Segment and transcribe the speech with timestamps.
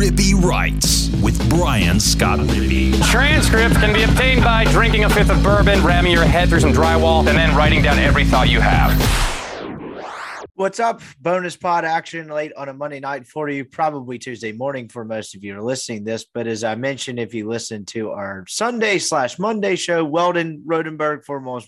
[0.00, 2.98] Rippy Writes with Brian Scott Rippy.
[3.10, 6.72] Transcript can be obtained by drinking a fifth of bourbon, ramming your head through some
[6.72, 8.98] drywall, and then writing down every thought you have.
[10.54, 11.02] What's up?
[11.20, 15.34] Bonus pod action late on a Monday night for you, probably Tuesday morning for most
[15.34, 16.24] of you are listening to this.
[16.32, 21.26] But as I mentioned, if you listen to our Sunday slash Monday show, Weldon Rodenberg,
[21.26, 21.60] former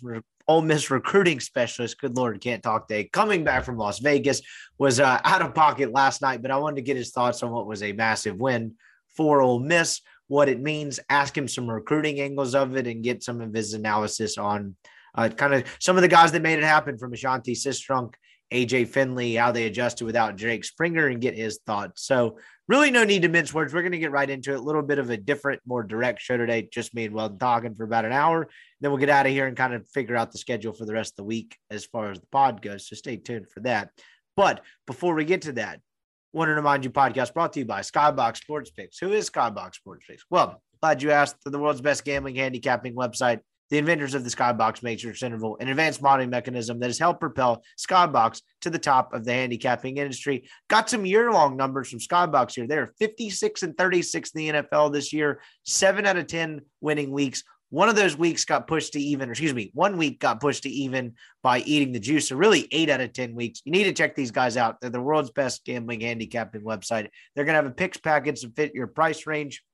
[0.49, 4.43] Ole Miss recruiting specialist, good Lord, can't talk day, coming back from Las Vegas,
[4.79, 7.51] was uh, out of pocket last night, but I wanted to get his thoughts on
[7.51, 8.75] what was a massive win
[9.17, 13.23] for Ole Miss, what it means, ask him some recruiting angles of it, and get
[13.23, 14.77] some of his analysis on
[15.15, 18.15] uh, kind of some of the guys that made it happen from Ashanti Cistrunk
[18.53, 22.03] AJ Finley, how they adjusted without Jake Springer and get his thoughts.
[22.05, 22.39] So,
[22.73, 23.75] really, no need to mince words.
[23.75, 24.59] We're going to get right into it.
[24.59, 26.67] A little bit of a different, more direct show today.
[26.73, 28.49] Just me and Weldon talking for about an hour.
[28.81, 30.95] Then we'll get out of here and kind of figure out the schedule for the
[30.95, 32.89] rest of the week as far as the pod goes.
[32.89, 33.91] So, stay tuned for that.
[34.37, 35.81] But before we get to that,
[36.33, 38.99] want to remind you podcast brought to you by Skybox Sports Picks.
[38.99, 40.25] Who is Skybox Sports Picks?
[40.31, 41.37] Well, glad you asked.
[41.45, 43.41] The world's best gambling handicapping website
[43.73, 47.65] the inventors of the Skybox Matrix interval, an advanced modeling mechanism that has helped propel
[47.79, 50.47] Skybox to the top of the handicapping industry.
[50.69, 52.67] Got some year-long numbers from Skybox here.
[52.67, 57.45] They're 56 and 36 in the NFL this year, seven out of 10 winning weeks.
[57.71, 60.65] One of those weeks got pushed to even, or excuse me, one week got pushed
[60.65, 62.29] to even by eating the juice.
[62.29, 63.63] So really eight out of 10 weeks.
[63.65, 64.83] You need to check these guys out.
[64.83, 67.09] They're the world's best gambling handicapping website.
[67.35, 69.65] They're going to have a picks package to fit your price range,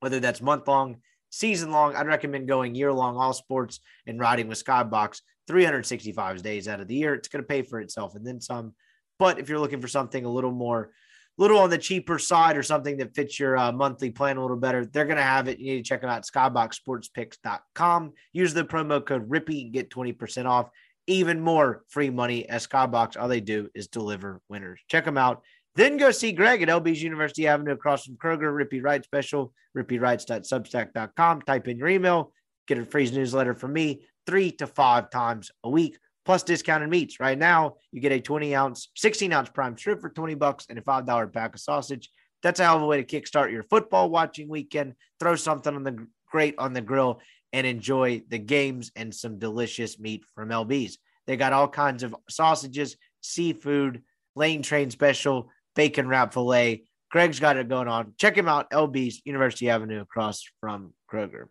[0.00, 1.94] whether that's month long, season long.
[1.94, 6.88] I'd recommend going year long, all sports and riding with Skybox 365 days out of
[6.88, 7.14] the year.
[7.14, 8.74] It's going to pay for itself and then some.
[9.18, 10.90] But if you're looking for something a little more,
[11.38, 14.56] little on the cheaper side or something that fits your uh, monthly plan a little
[14.56, 15.58] better, they're going to have it.
[15.58, 18.12] You need to check them out skyboxsportspicks.com.
[18.32, 20.68] Use the promo code RIPPY and get 20% off.
[21.06, 23.18] Even more free money as Skybox.
[23.18, 24.80] All they do is deliver winners.
[24.88, 25.42] Check them out.
[25.78, 31.42] Then go see Greg at LB's University Avenue across from Kroger, Rippy Wright special, rippywrites.substack.com.
[31.42, 32.32] Type in your email,
[32.66, 37.20] get a free newsletter from me three to five times a week, plus discounted meats.
[37.20, 40.80] Right now, you get a 20 ounce, 16 ounce prime strip for 20 bucks and
[40.80, 42.10] a $5 pack of sausage.
[42.42, 44.94] That's a hell of a way to kickstart your football watching weekend.
[45.20, 47.20] Throw something on the grate on the grill
[47.52, 50.98] and enjoy the games and some delicious meat from LB's.
[51.28, 54.02] They got all kinds of sausages, seafood,
[54.34, 56.82] lane train special, bacon wrap filet.
[57.08, 58.12] Greg's got it going on.
[58.18, 61.44] Check him out, LB's University Avenue across from Kroger.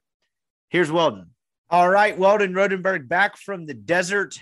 [0.69, 1.31] Here's Weldon.
[1.69, 4.38] All right, Weldon Rodenberg back from the desert.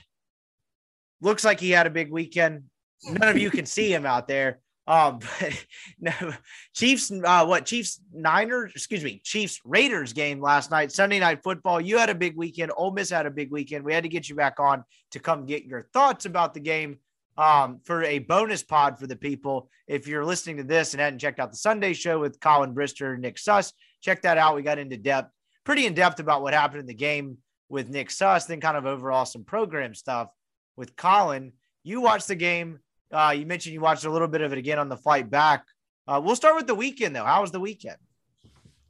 [1.21, 2.63] Looks like he had a big weekend.
[3.07, 4.59] None of you can see him out there.
[4.87, 5.65] Um, but
[5.99, 6.33] no,
[6.73, 11.79] Chiefs, uh, what Chiefs Niners, excuse me, Chiefs Raiders game last night, Sunday night football.
[11.79, 12.71] You had a big weekend.
[12.75, 13.85] Ole Miss had a big weekend.
[13.85, 16.97] We had to get you back on to come get your thoughts about the game
[17.37, 19.69] um, for a bonus pod for the people.
[19.87, 23.13] If you're listening to this and hadn't checked out the Sunday show with Colin Brister,
[23.13, 24.55] and Nick Suss, check that out.
[24.55, 25.31] We got into depth,
[25.63, 27.37] pretty in depth about what happened in the game
[27.69, 30.29] with Nick Suss, then kind of overall some program stuff
[30.75, 31.53] with Colin.
[31.83, 32.79] You watched the game.
[33.11, 35.65] Uh, you mentioned you watched a little bit of it again on the flight back.
[36.07, 37.25] Uh, we'll start with the weekend though.
[37.25, 37.97] How was the weekend?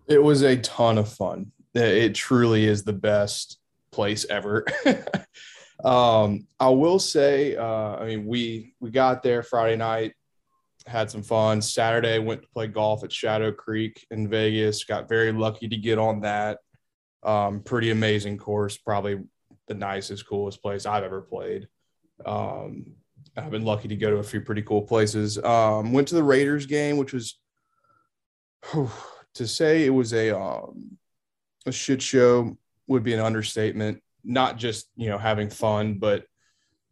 [0.07, 1.51] It was a ton of fun.
[1.73, 3.57] It truly is the best
[3.91, 4.65] place ever.
[5.83, 10.13] um, I will say, uh, I mean, we we got there Friday night,
[10.87, 11.61] had some fun.
[11.61, 14.83] Saturday went to play golf at Shadow Creek in Vegas.
[14.83, 16.59] Got very lucky to get on that.
[17.23, 19.19] Um, pretty amazing course, probably
[19.67, 21.67] the nicest, coolest place I've ever played.
[22.25, 22.85] Um,
[23.35, 25.37] I've been lucky to go to a few pretty cool places.
[25.43, 27.37] Um, went to the Raiders game, which was
[28.71, 28.91] whew,
[29.33, 30.97] to say it was a um,
[31.65, 32.57] a shit show
[32.87, 34.01] would be an understatement.
[34.25, 36.25] Not just you know having fun, but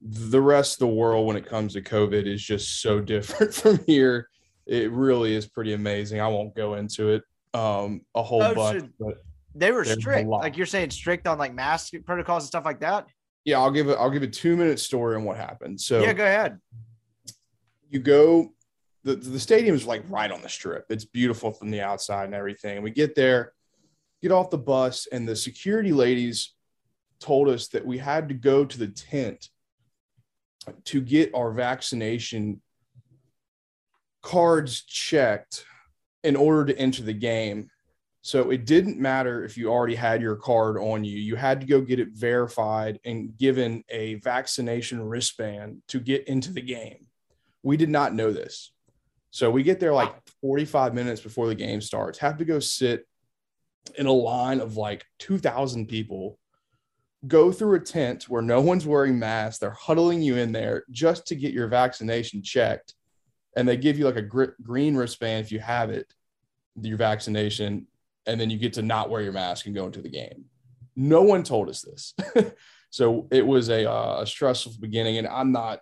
[0.01, 3.79] the rest of the world when it comes to COVID is just so different from
[3.85, 4.29] here.
[4.65, 6.21] It really is pretty amazing.
[6.21, 9.17] I won't go into it um, a whole Oh, bunch, so but
[9.55, 10.27] They were strict.
[10.27, 13.07] Like you're saying strict on like mask protocols and stuff like that.
[13.45, 13.97] yeah, I'll give it.
[13.99, 15.79] I'll give a two minute story on what happened.
[15.81, 16.59] So Yeah, go ahead.
[17.89, 18.53] you go
[19.03, 22.33] the, the stadium is like right on the strip it's beautiful from the outside and
[22.33, 23.51] everything we get there
[24.21, 26.53] get off the bus and the security ladies
[27.23, 29.49] told us that we had to go to the tent
[30.83, 32.61] to get our vaccination
[34.21, 35.65] cards checked
[36.23, 37.69] in order to enter the game.
[38.21, 41.17] So it didn't matter if you already had your card on you.
[41.17, 46.51] You had to go get it verified and given a vaccination wristband to get into
[46.51, 47.07] the game.
[47.63, 48.71] We did not know this.
[49.31, 53.05] So we get there like 45 minutes before the game starts, have to go sit
[53.95, 56.37] in a line of like 2,000 people,
[57.27, 59.59] go through a tent where no one's wearing masks.
[59.59, 62.93] They're huddling you in there just to get your vaccination checked.
[63.55, 66.11] And they give you like a gr- green wristband if you have it,
[66.81, 67.87] your vaccination,
[68.25, 70.45] and then you get to not wear your mask and go into the game.
[70.95, 72.13] No one told us this.
[72.89, 75.17] so it was a, uh, a stressful beginning.
[75.17, 75.79] And I'm not,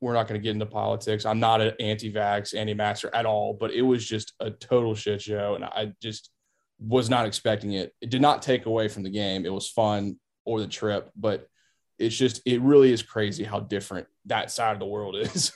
[0.00, 1.24] we're not going to get into politics.
[1.24, 4.94] I'm not an anti vax, anti maxer at all, but it was just a total
[4.94, 5.54] shit show.
[5.54, 6.30] And I just
[6.78, 7.94] was not expecting it.
[8.00, 9.46] It did not take away from the game.
[9.46, 11.48] It was fun or the trip, but
[11.98, 15.52] it's just, it really is crazy how different that side of the world is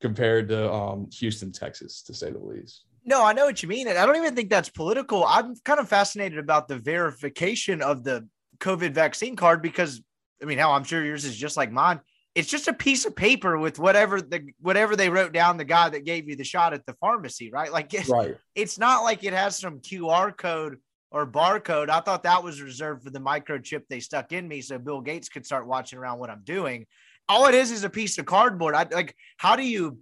[0.00, 2.84] compared to um, Houston, Texas, to say the least.
[3.04, 3.88] No, I know what you mean.
[3.88, 5.24] And I don't even think that's political.
[5.24, 8.28] I'm kind of fascinated about the verification of the
[8.58, 10.00] COVID vaccine card because
[10.40, 12.00] I mean, how I'm sure yours is just like mine.
[12.34, 15.88] It's just a piece of paper with whatever the whatever they wrote down the guy
[15.90, 17.70] that gave you the shot at the pharmacy, right?
[17.70, 18.36] Like it's, Right.
[18.54, 20.78] it's not like it has some QR code
[21.12, 21.88] or barcode.
[21.88, 25.28] I thought that was reserved for the microchip they stuck in me so Bill Gates
[25.28, 26.86] could start watching around what I'm doing.
[27.28, 28.74] All it is is a piece of cardboard.
[28.74, 29.98] I like how do you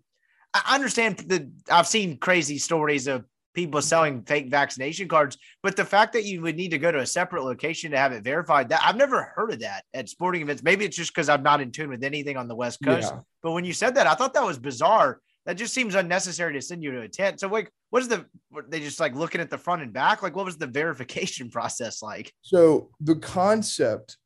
[0.55, 3.25] I understand that I've seen crazy stories of
[3.55, 7.01] people selling fake vaccination cards, but the fact that you would need to go to
[7.01, 10.43] a separate location to have it verified, that I've never heard of that at sporting
[10.43, 10.63] events.
[10.63, 13.13] Maybe it's just because I'm not in tune with anything on the West Coast.
[13.13, 13.21] Yeah.
[13.43, 15.21] But when you said that, I thought that was bizarre.
[15.51, 17.41] That just seems unnecessary to send you to a tent.
[17.41, 18.25] So, like, what is the?
[18.53, 20.23] Were they just like looking at the front and back?
[20.23, 22.33] Like, what was the verification process like?
[22.41, 24.17] So the concept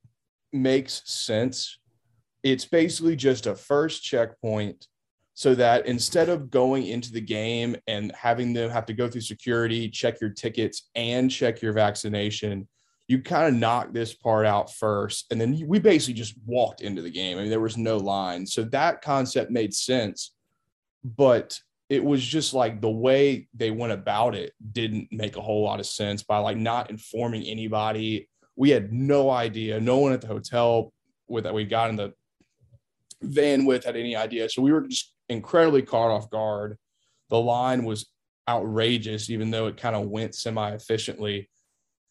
[0.53, 1.79] makes sense.
[2.43, 4.87] It's basically just a first checkpoint
[5.33, 9.23] so that instead of going into the game and having them have to go through
[9.23, 12.69] security, check your tickets, and check your vaccination,
[13.09, 15.25] you kind of knock this part out first.
[15.31, 17.39] And then we basically just walked into the game.
[17.39, 18.47] I mean, there was no line.
[18.47, 20.34] So that concept made sense.
[21.05, 21.61] But
[21.91, 25.81] it was just like the way they went about it didn't make a whole lot
[25.81, 28.29] of sense by like not informing anybody.
[28.57, 29.81] We had no idea.
[29.81, 30.93] No one at the hotel
[31.29, 32.15] with that we got in the
[33.23, 34.49] van with had any idea.
[34.49, 36.79] So we were just incredibly caught off guard.
[37.31, 38.07] The line was
[38.49, 41.49] outrageous, even though it kind of went semi efficiently.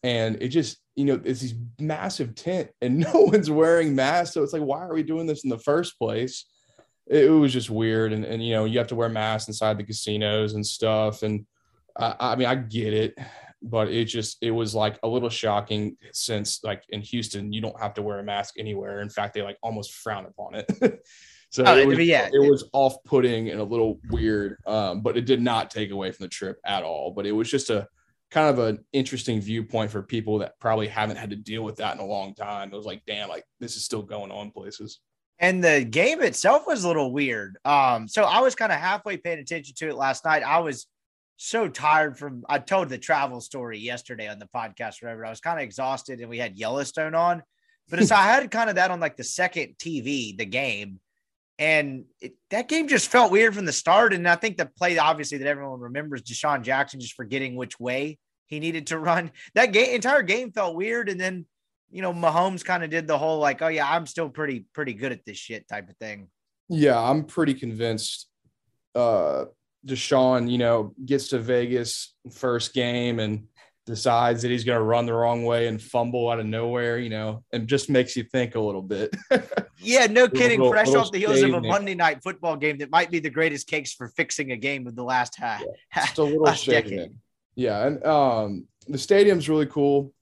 [0.02, 4.34] And it just, you know, it's these massive tent and no one's wearing masks.
[4.34, 6.46] So it's like, why are we doing this in the first place?
[7.06, 8.12] It, was just weird.
[8.12, 11.22] And, and, you know, you have to wear masks inside the casinos and stuff.
[11.22, 11.46] And
[11.96, 13.18] I, I mean, I get it,
[13.62, 17.78] but it just, it was like a little shocking since like in Houston, you don't
[17.80, 19.00] have to wear a mask anywhere.
[19.00, 21.02] In fact, they like almost frown upon it.
[21.54, 22.28] So Oh, it was, yeah.
[22.32, 26.24] it was off-putting and a little weird, um, but it did not take away from
[26.24, 27.12] the trip at all.
[27.12, 27.86] But it was just a
[28.32, 31.94] kind of an interesting viewpoint for people that probably haven't had to deal with that
[31.94, 32.72] in a long time.
[32.72, 34.98] It was like, damn, like this is still going on places.
[35.38, 37.58] And the game itself was a little weird.
[37.64, 40.42] Um, so I was kind of halfway paying attention to it last night.
[40.42, 40.86] I was
[41.36, 45.26] so tired from I told the travel story yesterday on the podcast, whatever.
[45.26, 47.42] I was kind of exhausted and we had Yellowstone on.
[47.88, 51.00] But as I had kind of that on like the second TV, the game,
[51.58, 54.12] and it, that game just felt weird from the start.
[54.12, 58.18] And I think the play, obviously, that everyone remembers DeSean Jackson just forgetting which way
[58.46, 59.30] he needed to run.
[59.54, 61.08] That game, entire game felt weird.
[61.08, 61.46] And then,
[61.94, 64.94] you know, Mahomes kind of did the whole like, oh yeah, I'm still pretty pretty
[64.94, 66.28] good at this shit type of thing.
[66.68, 68.28] Yeah, I'm pretty convinced
[68.96, 69.44] uh
[69.86, 73.46] DeSean, you know, gets to Vegas first game and
[73.86, 77.10] decides that he's going to run the wrong way and fumble out of nowhere, you
[77.10, 79.14] know, and just makes you think a little bit.
[79.80, 80.60] Yeah, no kidding.
[80.60, 81.60] little- Fresh little off the heels of a.
[81.60, 84.96] Monday night football game that might be the greatest cakes for fixing a game of
[84.96, 85.62] the last half.
[85.94, 87.10] just a little last decade.
[87.54, 90.13] Yeah, and um, the stadium's really cool.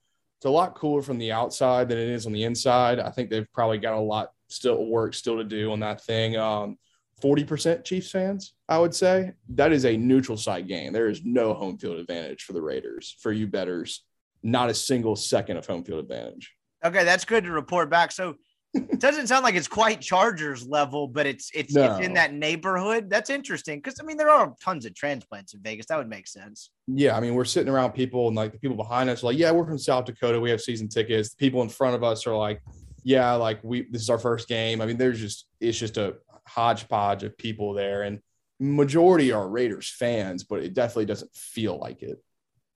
[0.43, 2.99] It's a lot cooler from the outside than it is on the inside.
[2.99, 6.35] I think they've probably got a lot still work still to do on that thing.
[6.35, 6.77] Um,
[7.21, 9.31] 40% Chiefs fans, I would say.
[9.47, 10.91] That is a neutral site game.
[10.91, 14.03] There is no home field advantage for the Raiders, for you betters.
[14.43, 16.53] Not a single second of home field advantage.
[16.83, 18.11] Okay, that's good to report back.
[18.11, 18.35] So
[18.73, 23.09] it doesn't sound like it's quite Chargers level, but it's it's, it's in that neighborhood.
[23.09, 25.85] That's interesting because I mean there are tons of transplants in Vegas.
[25.87, 26.71] That would make sense.
[26.87, 29.37] Yeah, I mean, we're sitting around people, and like the people behind us are like,
[29.37, 30.39] "Yeah, we're from South Dakota.
[30.39, 32.61] We have season tickets." The people in front of us are like,
[33.03, 36.15] "Yeah, like we this is our first game." I mean, there's just it's just a
[36.47, 38.19] hodgepodge of people there, and
[38.59, 42.23] majority are Raiders fans, but it definitely doesn't feel like it.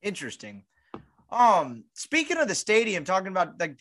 [0.04, 0.64] Interesting.
[1.32, 3.80] Um, speaking of the stadium, talking about like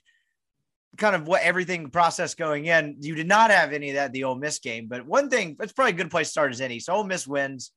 [0.97, 4.25] kind of what everything process going in, you did not have any of that the
[4.25, 4.87] Ole Miss game.
[4.89, 6.81] But one thing, it's probably a good place to start as any.
[6.81, 7.73] So Ole Miss wins.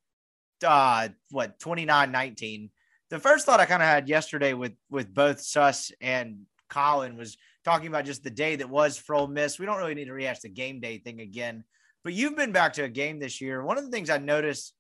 [0.66, 2.70] uh, what 29-19.
[3.10, 7.38] The first thought I kind of had yesterday with with both Suss and Colin was
[7.66, 9.60] talking about just the day that was for Ole Miss.
[9.60, 11.64] We don't really need to rehash the game day thing again,
[12.04, 13.64] but you've been back to a game this year.
[13.64, 14.74] One of the things I noticed,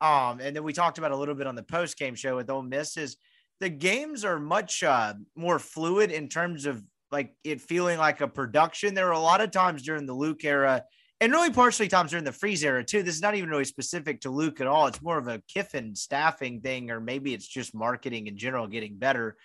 [0.00, 2.50] um, and then we talked about a little bit on the post game show with
[2.50, 3.16] Ole Miss is
[3.58, 8.28] the games are much uh, more fluid in terms of like it feeling like a
[8.28, 8.94] production.
[8.94, 10.84] There were a lot of times during the Luke era
[11.20, 13.02] and really partially times during the Freeze era too.
[13.02, 14.86] This is not even really specific to Luke at all.
[14.86, 18.96] It's more of a Kiffin staffing thing, or maybe it's just marketing in general getting
[18.96, 19.36] better.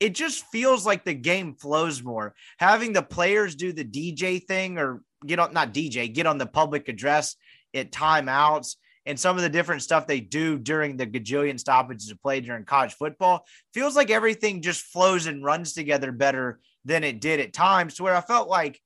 [0.00, 2.34] It just feels like the game flows more.
[2.58, 6.46] Having the players do the DJ thing or get on not DJ, get on the
[6.46, 7.36] public address
[7.74, 12.22] at timeouts and some of the different stuff they do during the gajillion stoppages of
[12.22, 13.44] play during college football
[13.74, 18.02] feels like everything just flows and runs together better than it did at times to
[18.02, 18.80] where I felt like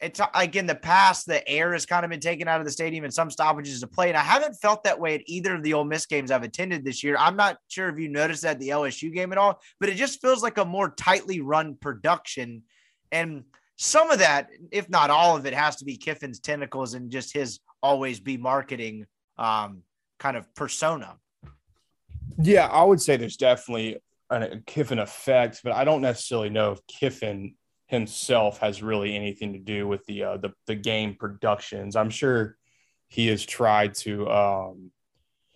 [0.00, 2.72] it's like in the past, the air has kind of been taken out of the
[2.72, 4.08] stadium and some stoppages of play.
[4.08, 6.84] And I haven't felt that way at either of the Ole Miss games I've attended
[6.84, 7.16] this year.
[7.18, 10.20] I'm not sure if you noticed that the LSU game at all, but it just
[10.20, 12.62] feels like a more tightly run production.
[13.10, 13.44] And
[13.76, 17.32] some of that, if not all of it, has to be Kiffin's tentacles and just
[17.32, 19.06] his always be marketing
[19.38, 19.82] um,
[20.18, 21.16] kind of persona.
[22.38, 23.96] Yeah, I would say there's definitely
[24.30, 27.54] a Kiffin effect, but I don't necessarily know if Kiffin
[27.86, 31.96] himself has really anything to do with the uh, the, the game productions.
[31.96, 32.56] I'm sure
[33.08, 34.90] he has tried to, um,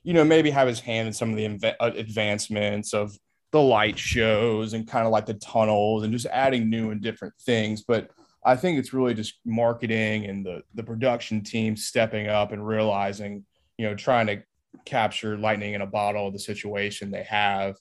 [0.04, 3.16] you know, maybe have his hand in some of the inv- uh, advancements of
[3.50, 7.34] the light shows and kind of like the tunnels and just adding new and different
[7.40, 7.82] things.
[7.82, 8.10] But
[8.44, 13.44] I think it's really just marketing and the the production team stepping up and realizing,
[13.76, 14.42] you know, trying to
[14.84, 17.76] capture lightning in a bottle of the situation they have.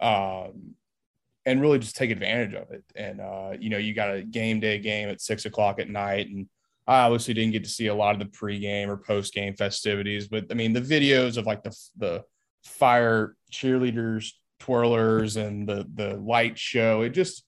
[0.00, 0.74] Um,
[1.46, 2.84] and really just take advantage of it.
[2.94, 6.28] And uh, you know, you got a game day game at six o'clock at night,
[6.28, 6.46] and
[6.86, 10.46] I obviously didn't get to see a lot of the pregame or postgame festivities, but
[10.50, 12.24] I mean, the videos of like the the
[12.64, 17.44] fire cheerleaders, twirlers, and the the light show, it just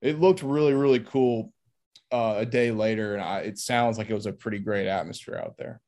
[0.00, 1.52] it looked really really cool.
[2.12, 5.36] Uh, a day later, and I, it sounds like it was a pretty great atmosphere
[5.36, 5.80] out there.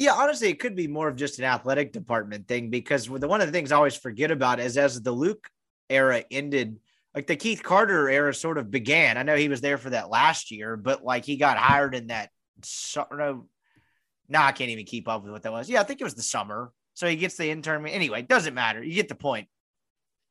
[0.00, 3.42] Yeah, honestly, it could be more of just an athletic department thing because the one
[3.42, 5.46] of the things I always forget about is as the Luke
[5.90, 6.78] era ended,
[7.14, 9.18] like the Keith Carter era sort of began.
[9.18, 12.06] I know he was there for that last year, but like he got hired in
[12.06, 12.30] that.
[13.12, 13.46] No,
[14.30, 15.68] no, I can't even keep up with what that was.
[15.68, 16.72] Yeah, I think it was the summer.
[16.94, 17.86] So he gets the intern.
[17.86, 18.82] Anyway, doesn't matter.
[18.82, 19.48] You get the point.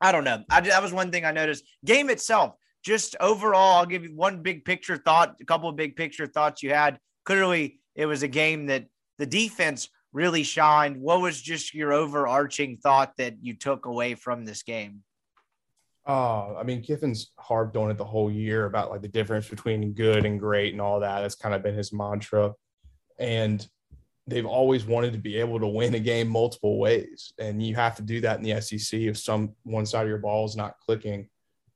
[0.02, 0.44] I don't know.
[0.50, 1.64] I, that was one thing I noticed.
[1.86, 5.96] Game itself, just overall, I'll give you one big picture thought, a couple of big
[5.96, 6.98] picture thoughts you had.
[7.24, 8.88] Clearly, it was a game that
[9.20, 11.00] the defense really shined.
[11.00, 15.04] What was just your overarching thought that you took away from this game?
[16.08, 19.94] Oh, I mean, Kiffin's harped on it the whole year about like the difference between
[19.94, 21.22] good and great and all that.
[21.22, 22.54] That's kind of been his mantra.
[23.20, 23.68] And
[24.26, 27.34] they've always wanted to be able to win a game multiple ways.
[27.38, 30.18] And you have to do that in the SEC if some one side of your
[30.18, 31.30] ball is not clicking.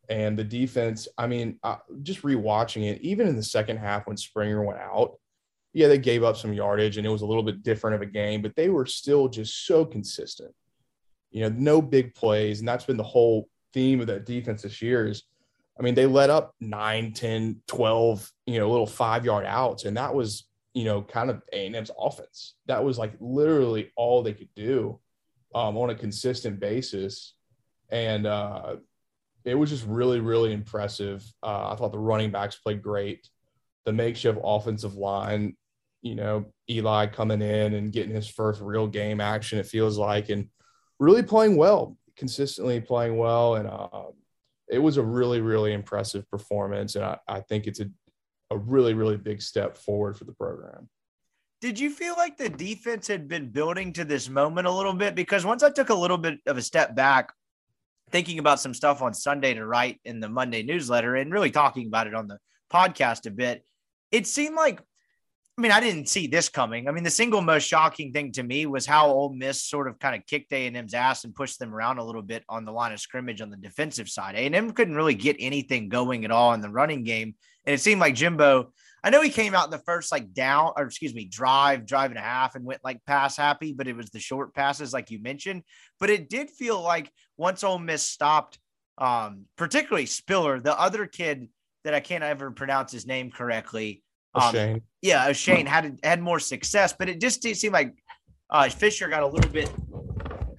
[0.09, 4.17] And the defense, I mean, uh, just rewatching it, even in the second half when
[4.17, 5.17] Springer went out,
[5.73, 8.05] yeah, they gave up some yardage and it was a little bit different of a
[8.05, 10.53] game, but they were still just so consistent.
[11.31, 12.59] You know, no big plays.
[12.59, 15.23] And that's been the whole theme of that defense this year is,
[15.77, 19.85] I mean, they let up 9, 10, 12, you know, little five yard outs.
[19.85, 22.53] And that was, you know, kind of A&M's offense.
[22.67, 24.99] That was like literally all they could do
[25.55, 27.33] um, on a consistent basis.
[27.89, 28.75] And uh,
[29.43, 31.25] it was just really, really impressive.
[31.41, 33.27] Uh, I thought the running backs played great.
[33.85, 35.57] The makeshift offensive line,
[36.03, 40.29] you know, Eli coming in and getting his first real game action, it feels like,
[40.29, 40.49] and
[40.99, 43.87] really playing well consistently playing well, and uh,
[44.69, 46.95] it was a really, really impressive performance.
[46.95, 47.89] And I, I think it's a,
[48.51, 50.89] a really, really big step forward for the program.
[51.61, 55.15] Did you feel like the defense had been building to this moment a little bit?
[55.15, 57.31] Because once I took a little bit of a step back,
[58.11, 61.87] thinking about some stuff on Sunday to write in the Monday newsletter and really talking
[61.87, 62.37] about it on the
[62.71, 63.65] podcast a bit,
[64.11, 64.81] it seemed like
[65.55, 66.87] I mean, I didn't see this coming.
[66.87, 69.99] I mean, the single most shocking thing to me was how Ole Miss sort of
[69.99, 72.91] kind of kicked A&M's ass and pushed them around a little bit on the line
[72.91, 74.33] of scrimmage on the defensive side.
[74.33, 77.35] A&M couldn't really get anything going at all in the running game.
[77.67, 80.71] And it seemed like Jimbo, I know he came out in the first like down
[80.75, 83.95] or excuse me, drive, drive and a half and went like pass happy, but it
[83.95, 85.61] was the short passes like you mentioned.
[85.99, 88.57] But it did feel like once Ole Miss stopped,
[88.97, 91.47] um, particularly Spiller, the other kid
[91.83, 94.01] that I can't ever pronounce his name correctly–
[94.35, 97.93] um, yeah, Achane had had more success, but it just didn't seem like
[98.49, 99.71] uh, Fisher got a little bit,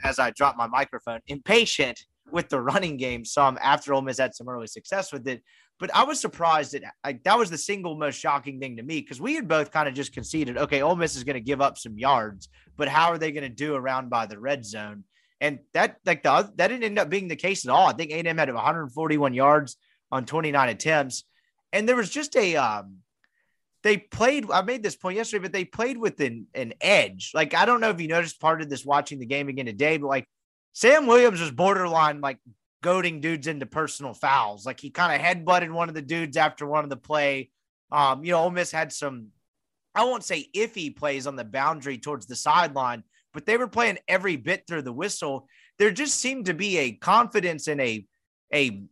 [0.05, 1.99] as I dropped my microphone, impatient
[2.31, 5.43] with the running game some after Ole Miss had some early success with it.
[5.81, 9.01] But I was surprised that like that was the single most shocking thing to me
[9.01, 11.61] because we had both kind of just conceded, okay, Ole Miss is going to give
[11.61, 15.05] up some yards, but how are they going to do around by the red zone?
[15.41, 17.89] And that like the that didn't end up being the case at all.
[17.89, 19.77] I think A&M had 141 yards
[20.13, 21.25] on 29 attempts,
[21.73, 22.99] and there was just a um,
[23.85, 24.51] they played.
[24.51, 27.31] I made this point yesterday, but they played with an, an edge.
[27.35, 29.99] Like I don't know if you noticed part of this watching the game again today,
[29.99, 30.27] but like
[30.73, 32.39] Sam Williams was borderline like
[32.83, 34.67] goading dudes into personal fouls.
[34.67, 37.51] Like he kind of headbutted one of the dudes after one of the play.
[37.93, 39.29] Um, you know, Ole Miss had some,
[39.95, 43.99] I won't say iffy plays on the boundary towards the sideline, but they were playing
[44.09, 45.47] every bit through the whistle.
[45.79, 48.07] There just seemed to be a confidence and a
[48.53, 48.83] a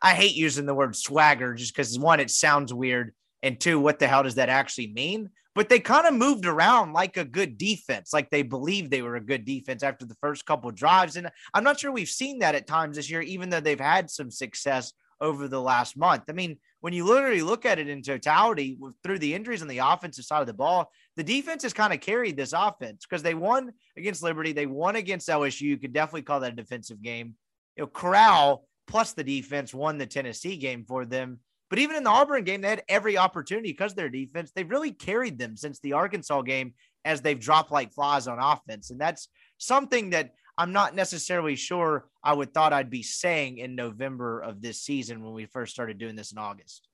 [0.00, 3.14] I hate using the word swagger just because one, it sounds weird,
[3.46, 5.30] and two, what the hell does that actually mean?
[5.54, 9.16] But they kind of moved around like a good defense, like they believed they were
[9.16, 11.16] a good defense after the first couple drives.
[11.16, 14.10] And I'm not sure we've seen that at times this year, even though they've had
[14.10, 16.24] some success over the last month.
[16.28, 19.78] I mean, when you literally look at it in totality through the injuries on the
[19.78, 23.34] offensive side of the ball, the defense has kind of carried this offense because they
[23.34, 25.62] won against Liberty, they won against LSU.
[25.62, 27.36] You could definitely call that a defensive game.
[27.76, 31.38] You know, Corral plus the defense won the Tennessee game for them.
[31.68, 34.92] But even in the Auburn game, they had every opportunity because their defense, they've really
[34.92, 38.90] carried them since the Arkansas game as they've dropped like flies on offense.
[38.90, 43.74] And that's something that I'm not necessarily sure I would thought I'd be saying in
[43.74, 46.88] November of this season when we first started doing this in August.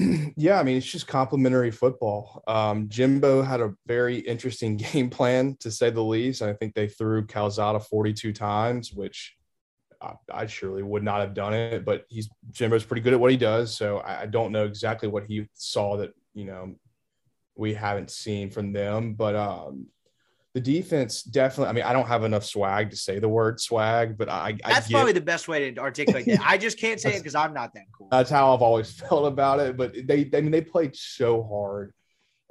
[0.40, 2.44] Yeah, I mean, it's just complimentary football.
[2.46, 6.42] Um, Jimbo had a very interesting game plan, to say the least.
[6.42, 9.34] I think they threw Calzada 42 times, which
[10.00, 13.30] I, I, surely would not have done it, but he's Jimbo's pretty good at what
[13.30, 13.76] he does.
[13.76, 16.76] So I, I don't know exactly what he saw that, you know,
[17.56, 19.86] we haven't seen from them, but um,
[20.54, 21.68] the defense definitely.
[21.68, 24.56] I mean, I don't have enough swag to say the word swag, but I.
[24.64, 26.40] I that's I probably the best way to articulate that.
[26.44, 28.08] I just can't say it because I'm not that cool.
[28.10, 29.76] That's how I've always felt about it.
[29.76, 31.92] But they, I mean, they played so hard,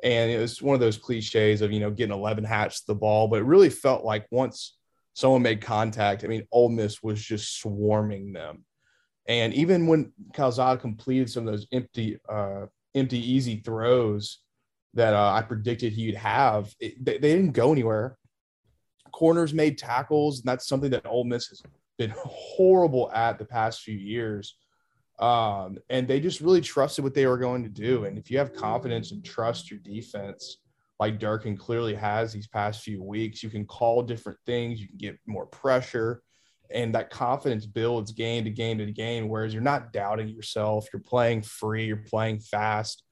[0.03, 2.95] and it was one of those cliches of you know getting 11 hats to the
[2.95, 4.76] ball, but it really felt like once
[5.17, 6.23] someone made contact.
[6.23, 8.63] I mean, Ole Miss was just swarming them.
[9.27, 14.41] And even when Calzada completed some of those empty, uh, empty, easy throws
[14.93, 18.15] that uh, I predicted he'd have, it, they, they, didn't go anywhere.
[19.11, 21.63] Corners made tackles, and that's something that Ole Miss has
[21.97, 24.55] been horrible at the past few years.
[25.17, 28.05] Um, and they just really trusted what they were going to do.
[28.05, 30.59] And if you have confidence and trust your defense,
[30.99, 33.43] like Durkin clearly has these past few weeks.
[33.43, 36.21] You can call different things, you can get more pressure,
[36.71, 39.29] and that confidence builds game to game to game.
[39.29, 43.03] Whereas you're not doubting yourself, you're playing free, you're playing fast,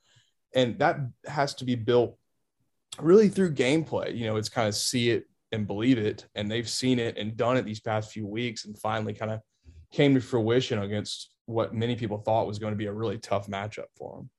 [0.54, 2.18] and that has to be built
[3.00, 4.16] really through gameplay.
[4.16, 7.38] You know, it's kind of see it and believe it, and they've seen it and
[7.38, 9.42] done it these past few weeks, and finally kind of
[9.92, 13.48] came to fruition against what many people thought was going to be a really tough
[13.48, 14.30] matchup for them.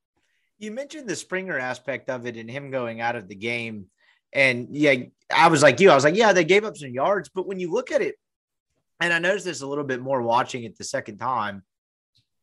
[0.59, 3.87] You mentioned the Springer aspect of it and him going out of the game.
[4.33, 4.95] And yeah,
[5.35, 7.29] I was like you, I was like, yeah, they gave up some yards.
[7.29, 8.17] But when you look at it,
[9.01, 11.63] and I noticed this a little bit more watching it the second time,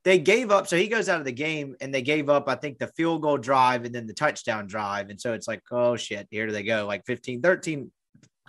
[0.03, 0.67] they gave up.
[0.67, 3.21] So he goes out of the game and they gave up, I think, the field
[3.21, 5.09] goal drive and then the touchdown drive.
[5.09, 6.85] And so it's like, oh shit, here they go.
[6.85, 7.91] Like 15, 13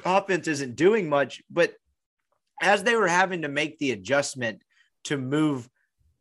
[0.05, 1.42] offense isn't doing much.
[1.48, 1.74] But
[2.61, 4.61] as they were having to make the adjustment
[5.05, 5.68] to move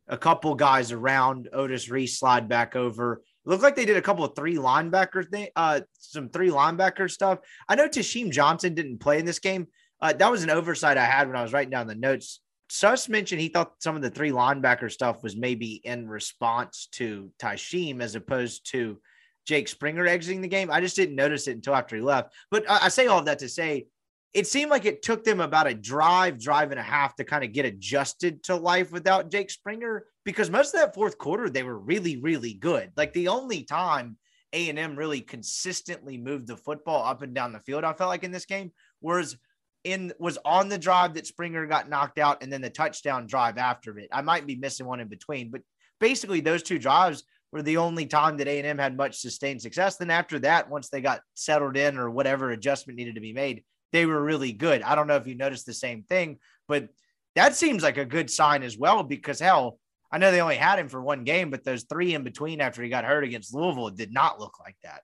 [0.08, 4.24] a couple guys around, Otis Reese slide back over, looked like they did a couple
[4.24, 7.40] of three linebacker thing, uh, some three linebacker stuff.
[7.68, 9.68] I know Tashim Johnson didn't play in this game.
[10.02, 12.42] Uh, that was an oversight I had when I was writing down the notes.
[12.70, 17.32] Suss mentioned he thought some of the three linebacker stuff was maybe in response to
[17.40, 19.00] Tashim as opposed to
[19.46, 20.72] Jake Springer exiting the game.
[20.72, 22.34] I just didn't notice it until after he left.
[22.50, 23.88] But I say all of that to say
[24.34, 27.44] it seemed like it took them about a drive, drive and a half to kind
[27.44, 31.64] of get adjusted to life without Jake Springer because most of that fourth quarter they
[31.64, 32.92] were really, really good.
[32.96, 34.18] Like the only time
[34.54, 38.10] A and M really consistently moved the football up and down the field, I felt
[38.10, 39.38] like in this game was
[39.84, 43.58] in was on the drive that Springer got knocked out, and then the touchdown drive
[43.58, 44.10] after it.
[44.12, 45.62] I might be missing one in between, but
[46.00, 49.62] basically those two drives were the only time that A and M had much sustained
[49.62, 49.98] success.
[49.98, 53.64] Then after that, once they got settled in or whatever adjustment needed to be made
[53.94, 54.82] they were really good.
[54.82, 56.90] I don't know if you noticed the same thing, but
[57.36, 59.80] that seems like a good sign as well because hell,
[60.14, 62.84] I know they only had him for one game, but those three in between after
[62.84, 65.02] he got hurt against Louisville did not look like that.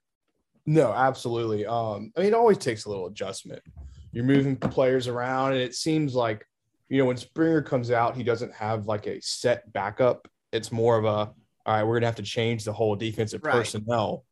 [0.68, 1.66] No, absolutely.
[1.66, 3.64] Um, I mean, it always takes a little adjustment.
[4.12, 6.46] You're moving players around, and it seems like,
[6.90, 10.28] you know, when Springer comes out, he doesn't have like a set backup.
[10.52, 11.34] It's more of a, all
[11.66, 13.54] right, we're gonna have to change the whole defensive right.
[13.54, 14.26] personnel,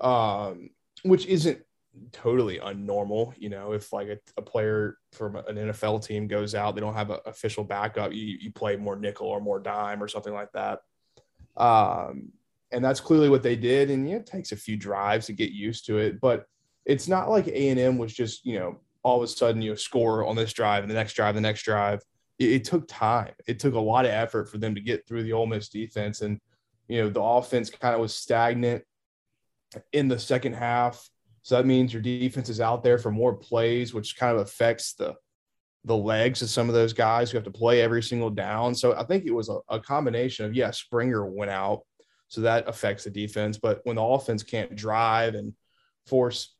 [0.00, 0.70] um,
[1.02, 1.62] which isn't
[2.12, 3.34] totally unnormal.
[3.38, 6.94] You know, if like a, a, player from an NFL team goes out, they don't
[6.94, 8.12] have an official backup.
[8.12, 10.80] You, you play more nickel or more dime or something like that.
[11.56, 12.32] Um,
[12.70, 13.90] and that's clearly what they did.
[13.90, 16.46] And it takes a few drives to get used to it, but
[16.84, 19.76] it's not like A and M was just you know all of a sudden you
[19.76, 22.02] score on this drive and the next drive, the next drive.
[22.38, 23.32] It, it, took time.
[23.46, 26.22] It took a lot of effort for them to get through the Ole Miss defense,
[26.22, 26.40] and
[26.88, 28.84] you know the offense kind of was stagnant
[29.92, 31.08] in the second half.
[31.42, 34.94] So that means your defense is out there for more plays, which kind of affects
[34.94, 35.14] the
[35.84, 38.72] the legs of some of those guys who have to play every single down.
[38.72, 41.82] So I think it was a, a combination of yeah, Springer went out,
[42.28, 43.58] so that affects the defense.
[43.58, 45.52] But when the offense can't drive and
[46.06, 46.54] force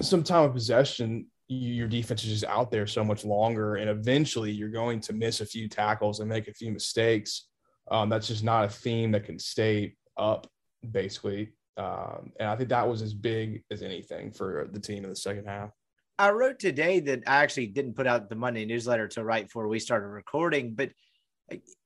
[0.00, 4.50] some time of possession, your defense is just out there so much longer, and eventually
[4.50, 7.46] you're going to miss a few tackles and make a few mistakes.
[7.90, 10.48] Um, that's just not a theme that can stay up,
[10.90, 11.52] basically.
[11.76, 15.16] Um, and I think that was as big as anything for the team in the
[15.16, 15.70] second half.
[16.18, 19.66] I wrote today that I actually didn't put out the Monday newsletter till right before
[19.66, 20.90] we started recording, but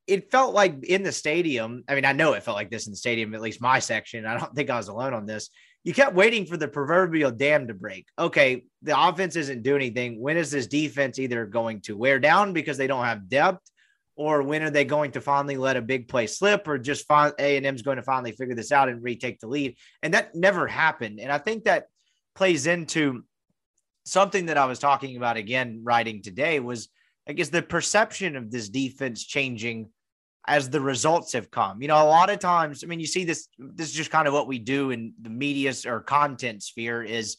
[0.06, 1.84] it felt like in the stadium.
[1.88, 4.26] I mean, I know it felt like this in the stadium, at least my section.
[4.26, 5.50] I don't think I was alone on this
[5.86, 8.08] you kept waiting for the proverbial dam to break.
[8.18, 10.20] Okay, the offense isn't doing anything.
[10.20, 13.70] When is this defense either going to wear down because they don't have depth,
[14.16, 17.56] or when are they going to finally let a big play slip, or just A
[17.56, 19.76] and M's going to finally figure this out and retake the lead?
[20.02, 21.20] And that never happened.
[21.20, 21.86] And I think that
[22.34, 23.24] plays into
[24.04, 26.88] something that I was talking about again, writing today was
[27.28, 29.90] I guess the perception of this defense changing
[30.46, 31.82] as the results have come.
[31.82, 34.28] You know, a lot of times, I mean, you see this, this is just kind
[34.28, 37.36] of what we do in the media or content sphere is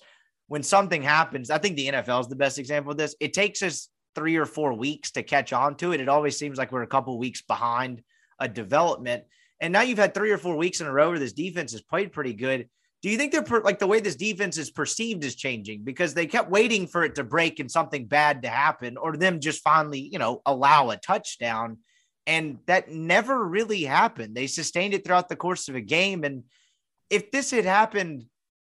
[0.47, 1.49] when something happens.
[1.49, 3.15] I think the NFL is the best example of this.
[3.21, 3.87] It takes us
[4.17, 6.01] three or four weeks to catch on to it.
[6.01, 8.01] It always seems like we're a couple weeks behind
[8.39, 9.25] a development.
[9.62, 11.84] And now you've had three or four weeks in a row where this defense has
[11.84, 12.67] played pretty good.
[13.03, 16.15] Do you think they're per, like the way this defense is perceived is changing because
[16.15, 19.62] they kept waiting for it to break and something bad to happen, or them just
[19.62, 21.77] finally, you know, allow a touchdown?
[22.25, 24.36] And that never really happened.
[24.36, 26.23] They sustained it throughout the course of a game.
[26.23, 26.43] And
[27.12, 28.25] if this had happened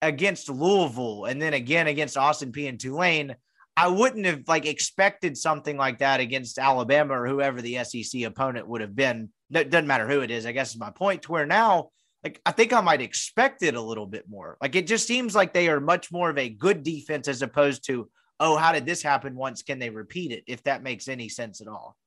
[0.01, 3.36] against Louisville and then again against Austin Peay and Tulane,
[3.75, 8.67] I wouldn't have like expected something like that against Alabama or whoever the SEC opponent
[8.67, 9.29] would have been.
[9.51, 11.23] It doesn't matter who it is, I guess is my point.
[11.23, 11.89] To where now,
[12.23, 14.57] like I think I might expect it a little bit more.
[14.62, 17.86] Like it just seems like they are much more of a good defense as opposed
[17.88, 18.09] to,
[18.39, 19.63] oh, how did this happen once?
[19.63, 20.43] Can they repeat it?
[20.47, 21.97] If that makes any sense at all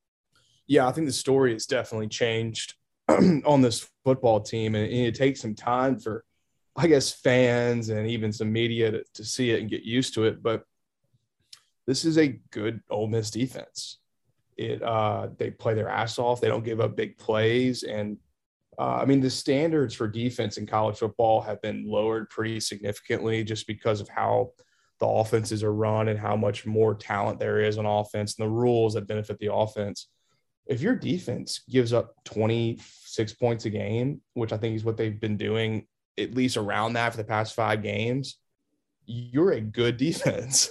[0.67, 2.75] yeah, I think the story has definitely changed
[3.09, 6.25] on this football team, and it takes some time for,
[6.75, 10.25] I guess, fans and even some media to, to see it and get used to
[10.25, 10.43] it.
[10.43, 10.65] But
[11.87, 13.99] this is a good Ole Miss defense.
[14.57, 16.41] It uh, they play their ass off.
[16.41, 18.17] They don't give up big plays, and
[18.79, 23.45] uh, I mean the standards for defense in college football have been lowered pretty significantly
[23.45, 24.53] just because of how
[24.99, 28.51] the offenses are run and how much more talent there is on offense and the
[28.51, 30.09] rules that benefit the offense
[30.67, 35.19] if your defense gives up 26 points a game, which I think is what they've
[35.19, 35.87] been doing
[36.19, 38.39] at least around that for the past five games,
[39.05, 40.71] you're a good defense.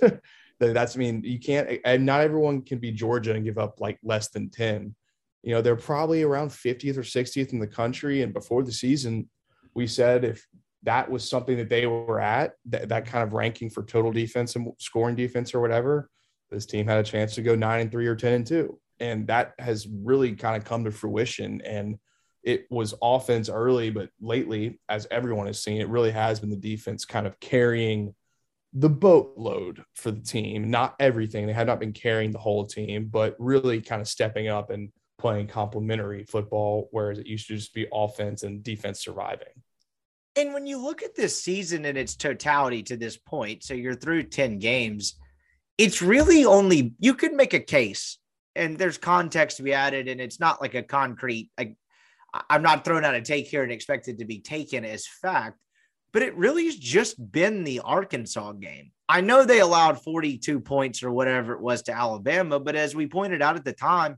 [0.59, 3.99] That's I mean, you can't and not everyone can be Georgia and give up like
[4.03, 4.95] less than 10.
[5.43, 8.21] You know, they're probably around 50th or 60th in the country.
[8.21, 9.29] And before the season,
[9.75, 10.47] we said if
[10.83, 14.55] that was something that they were at, that, that kind of ranking for total defense
[14.55, 16.09] and scoring defense or whatever,
[16.49, 19.27] this team had a chance to go nine and three or 10 and two and
[19.27, 21.97] that has really kind of come to fruition and
[22.43, 26.55] it was offense early but lately as everyone has seen it really has been the
[26.55, 28.13] defense kind of carrying
[28.75, 33.07] the boatload for the team not everything they have not been carrying the whole team
[33.11, 37.73] but really kind of stepping up and playing complementary football whereas it used to just
[37.73, 39.47] be offense and defense surviving
[40.37, 43.95] and when you look at this season in its totality to this point so you're
[43.95, 45.15] through 10 games
[45.77, 48.17] it's really only you could make a case
[48.55, 51.51] and there's context to be added, and it's not like a concrete.
[51.57, 51.75] Like,
[52.49, 55.59] I'm not throwing out a take here and expect it to be taken as fact,
[56.15, 58.93] but it really has just been the Arkansas game.
[59.09, 63.05] I know they allowed 42 points or whatever it was to Alabama, but as we
[63.05, 64.15] pointed out at the time,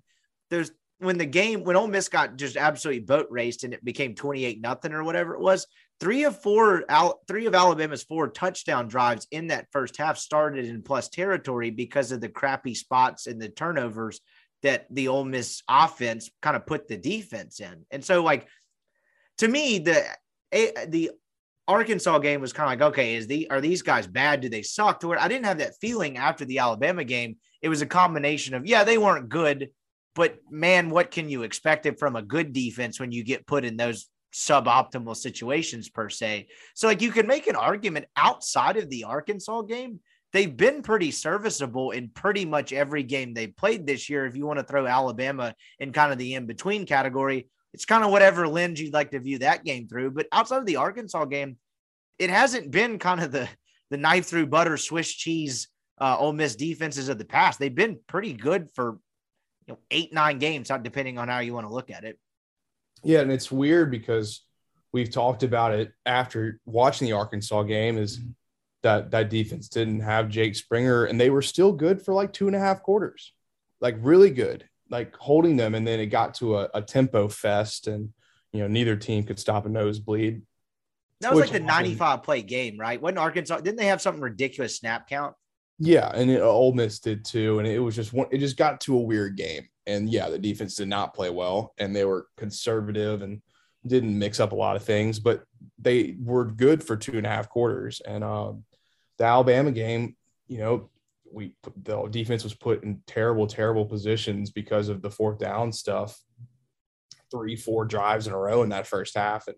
[0.52, 4.14] there's when the game when Ole Miss got just absolutely boat raced and it became
[4.14, 5.66] 28 nothing or whatever it was,
[6.00, 6.86] three of four
[7.28, 12.12] three of Alabama's four touchdown drives in that first half started in plus territory because
[12.12, 14.22] of the crappy spots and the turnovers
[14.62, 17.88] that the Ole Miss offense kind of put the defense in.
[17.90, 18.48] And so like
[19.40, 20.06] to me the
[20.52, 21.10] the
[21.68, 24.42] Arkansas game was kind of like okay, is the are these guys bad?
[24.42, 25.00] Do they suck?
[25.02, 27.38] To where I didn't have that feeling after the Alabama game.
[27.62, 29.70] It was a combination of yeah, they weren't good,
[30.16, 33.66] but man, what can you expect it from a good defense when you get put
[33.66, 36.48] in those suboptimal situations per se?
[36.74, 40.00] So like you can make an argument outside of the Arkansas game.
[40.34, 44.26] They've been pretty serviceable in pretty much every game they played this year.
[44.26, 48.04] If you want to throw Alabama in kind of the in between category, it's kind
[48.04, 50.12] of whatever lens you'd like to view that game through.
[50.12, 51.58] But outside of the Arkansas game,
[52.20, 53.48] it hasn't been kind of the
[53.90, 57.60] the knife through butter Swiss cheese uh, Ole Miss defenses of the past.
[57.60, 59.00] They've been pretty good for
[59.66, 62.18] you know eight nine games, depending on how you want to look at it.
[63.04, 64.44] Yeah, and it's weird because
[64.92, 68.20] we've talked about it after watching the Arkansas game is
[68.84, 72.48] that that defense didn't have Jake Springer and they were still good for like two
[72.48, 73.34] and a half quarters,
[73.82, 75.76] like really good, like holding them.
[75.76, 78.10] And then it got to a, a tempo fest and,
[78.54, 80.42] you know, neither team could stop a nosebleed.
[81.22, 83.02] That was like the 95 play game, right?
[83.02, 85.36] Wasn't Arkansas, didn't they have something ridiculous snap count?
[85.80, 86.12] Yeah.
[86.14, 87.60] And it, Ole Miss did too.
[87.60, 89.68] And it was just one, it just got to a weird game.
[89.86, 93.42] And yeah, the defense did not play well and they were conservative and
[93.86, 95.44] didn't mix up a lot of things, but
[95.80, 98.02] they were good for two and a half quarters.
[98.06, 98.64] And um,
[99.18, 100.16] the Alabama game,
[100.48, 100.90] you know,
[101.32, 106.20] we the defense was put in terrible, terrible positions because of the fourth down stuff.
[107.30, 109.58] Three, four drives in a row in that first half, and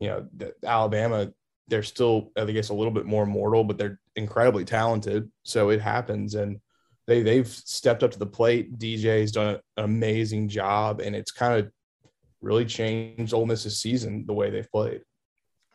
[0.00, 1.30] you know, the, Alabama,
[1.68, 5.30] they're still, I guess, a little bit more mortal, but they're incredibly talented.
[5.42, 6.60] So it happens, and
[7.06, 8.78] they they've stepped up to the plate.
[8.78, 11.70] DJ's done an amazing job, and it's kind of
[12.40, 15.02] really changed Ole Miss's season the way they've played.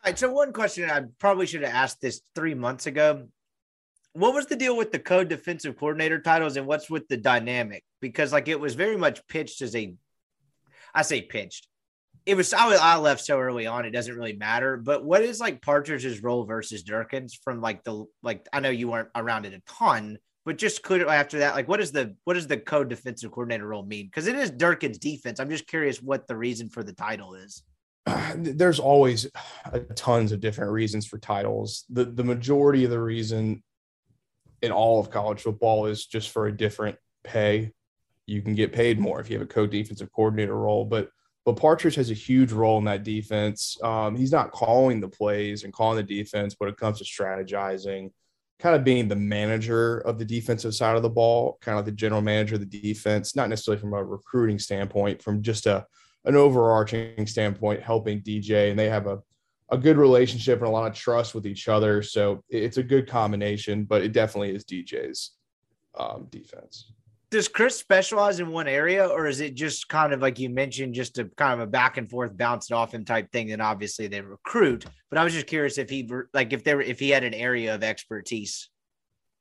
[0.04, 0.18] All right.
[0.18, 3.28] So one question I probably should have asked this three months ago.
[4.14, 7.82] What was the deal with the code defensive coordinator titles and what's with the dynamic?
[8.00, 9.94] Because like it was very much pitched as a
[10.94, 11.68] I say pitched.
[12.24, 14.76] It was I, I left so early on, it doesn't really matter.
[14.76, 18.90] But what is like Partridge's role versus Durkin's from like the like I know you
[18.90, 22.34] weren't around it a ton, but just could after that, like what is the what
[22.34, 24.06] does the code defensive coordinator role mean?
[24.06, 25.40] Because it is Durkin's defense.
[25.40, 27.62] I'm just curious what the reason for the title is.
[28.36, 29.26] There's always
[29.64, 31.84] uh, tons of different reasons for titles.
[31.90, 33.62] The the majority of the reason
[34.62, 37.72] in all of college football is just for a different pay.
[38.26, 41.10] You can get paid more if you have a co-defensive coordinator role, but
[41.44, 43.76] but Partridge has a huge role in that defense.
[43.82, 48.10] Um, he's not calling the plays and calling the defense, but it comes to strategizing
[48.60, 51.90] kind of being the manager of the defensive side of the ball, kind of the
[51.90, 55.84] general manager of the defense, not necessarily from a recruiting standpoint, from just a
[56.24, 59.18] an overarching standpoint, helping DJ, and they have a
[59.72, 62.02] a good relationship and a lot of trust with each other.
[62.02, 65.32] So it's a good combination, but it definitely is DJ's
[65.98, 66.92] um, defense
[67.32, 70.94] does Chris specialize in one area, or is it just kind of like you mentioned,
[70.94, 73.48] just a kind of a back and forth, bounce it off him type thing?
[73.48, 77.00] Then obviously they recruit, but I was just curious if he like if there if
[77.00, 78.68] he had an area of expertise.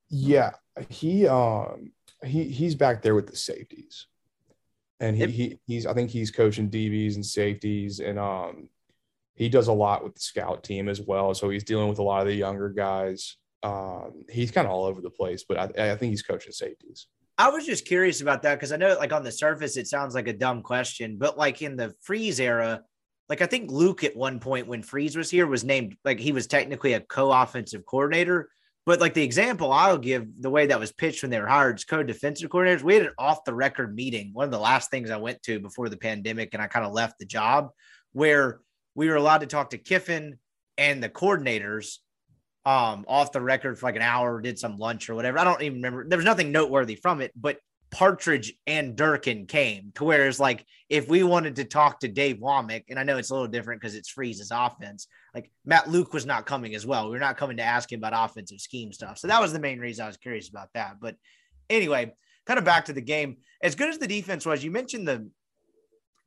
[0.09, 0.51] Yeah,
[0.87, 1.91] he um
[2.23, 4.07] he he's back there with the safeties,
[5.01, 8.69] and he, he he's I think he's coaching DBs and safeties, and um
[9.35, 11.33] he does a lot with the scout team as well.
[11.33, 13.37] So he's dealing with a lot of the younger guys.
[13.63, 17.07] Um, he's kind of all over the place, but I, I think he's coaching safeties.
[17.37, 20.13] I was just curious about that because I know, like on the surface, it sounds
[20.13, 22.81] like a dumb question, but like in the Freeze era,
[23.29, 26.33] like I think Luke at one point when Freeze was here was named like he
[26.33, 28.49] was technically a co-offensive coordinator.
[28.85, 31.75] But like the example I'll give, the way that was pitched when they were hired
[31.75, 34.31] as co-defensive coordinators, we had an off-the-record meeting.
[34.33, 36.91] One of the last things I went to before the pandemic, and I kind of
[36.91, 37.69] left the job,
[38.11, 38.59] where
[38.95, 40.37] we were allowed to talk to Kiffin
[40.77, 41.97] and the coordinators
[42.63, 45.39] um off the record for like an hour, did some lunch or whatever.
[45.39, 46.07] I don't even remember.
[46.07, 47.57] There was nothing noteworthy from it, but
[47.91, 52.37] Partridge and Durkin came to where it's like if we wanted to talk to Dave
[52.37, 56.13] Wommack, and I know it's a little different because it's Freeze's offense, like Matt Luke
[56.13, 57.09] was not coming as well.
[57.09, 59.17] We are not coming to ask him about offensive scheme stuff.
[59.17, 60.97] So that was the main reason I was curious about that.
[61.01, 61.17] But
[61.69, 62.13] anyway,
[62.45, 63.37] kind of back to the game.
[63.61, 65.29] As good as the defense was, you mentioned the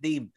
[0.00, 0.28] the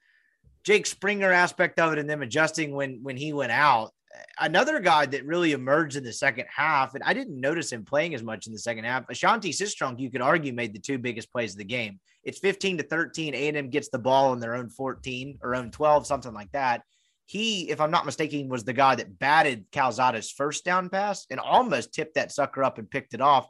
[0.67, 3.93] Jake Springer aspect of it and them adjusting when when he went out
[4.39, 8.13] another guy that really emerged in the second half, and I didn't notice him playing
[8.15, 9.09] as much in the second half.
[9.09, 11.99] Ashanti Cistrunk, you could argue, made the two biggest plays of the game.
[12.23, 13.33] It's 15 to 13.
[13.33, 16.81] A&M gets the ball in their own 14 or own 12, something like that.
[17.25, 21.39] He, if I'm not mistaken, was the guy that batted Calzada's first down pass and
[21.39, 23.47] almost tipped that sucker up and picked it off.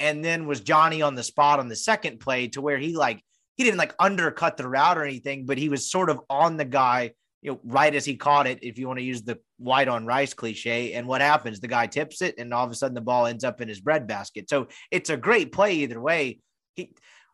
[0.00, 3.22] And then was Johnny on the spot on the second play to where he like
[3.58, 6.64] he didn't like undercut the route or anything, but he was sort of on the
[6.64, 9.88] guy you know, right as he caught it, if you want to use the white
[9.88, 10.94] on rice cliche.
[10.94, 11.60] And what happens?
[11.60, 13.80] The guy tips it, and all of a sudden the ball ends up in his
[13.80, 14.48] breadbasket.
[14.48, 16.40] So it's a great play either way.
[16.74, 16.92] He,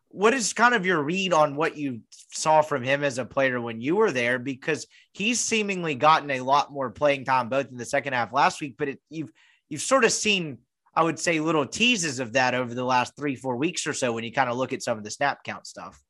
[0.09, 3.59] what is kind of your read on what you saw from him as a player
[3.59, 4.37] when you were there?
[4.37, 8.61] Because he's seemingly gotten a lot more playing time both in the second half last
[8.61, 9.31] week, but it, you've
[9.69, 10.59] you've sort of seen,
[10.93, 14.13] I would say, little teases of that over the last three four weeks or so
[14.13, 16.01] when you kind of look at some of the snap count stuff.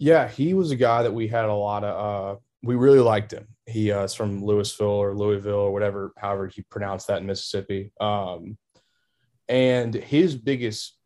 [0.00, 2.36] Yeah, he was a guy that we had a lot of.
[2.36, 3.46] Uh we really liked him.
[3.66, 7.92] He uh, from Louisville or Louisville or whatever, however he pronounced that in Mississippi.
[8.00, 8.58] Um,
[9.48, 10.96] and his biggest,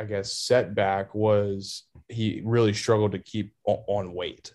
[0.00, 4.54] I guess, setback was he really struggled to keep on weight.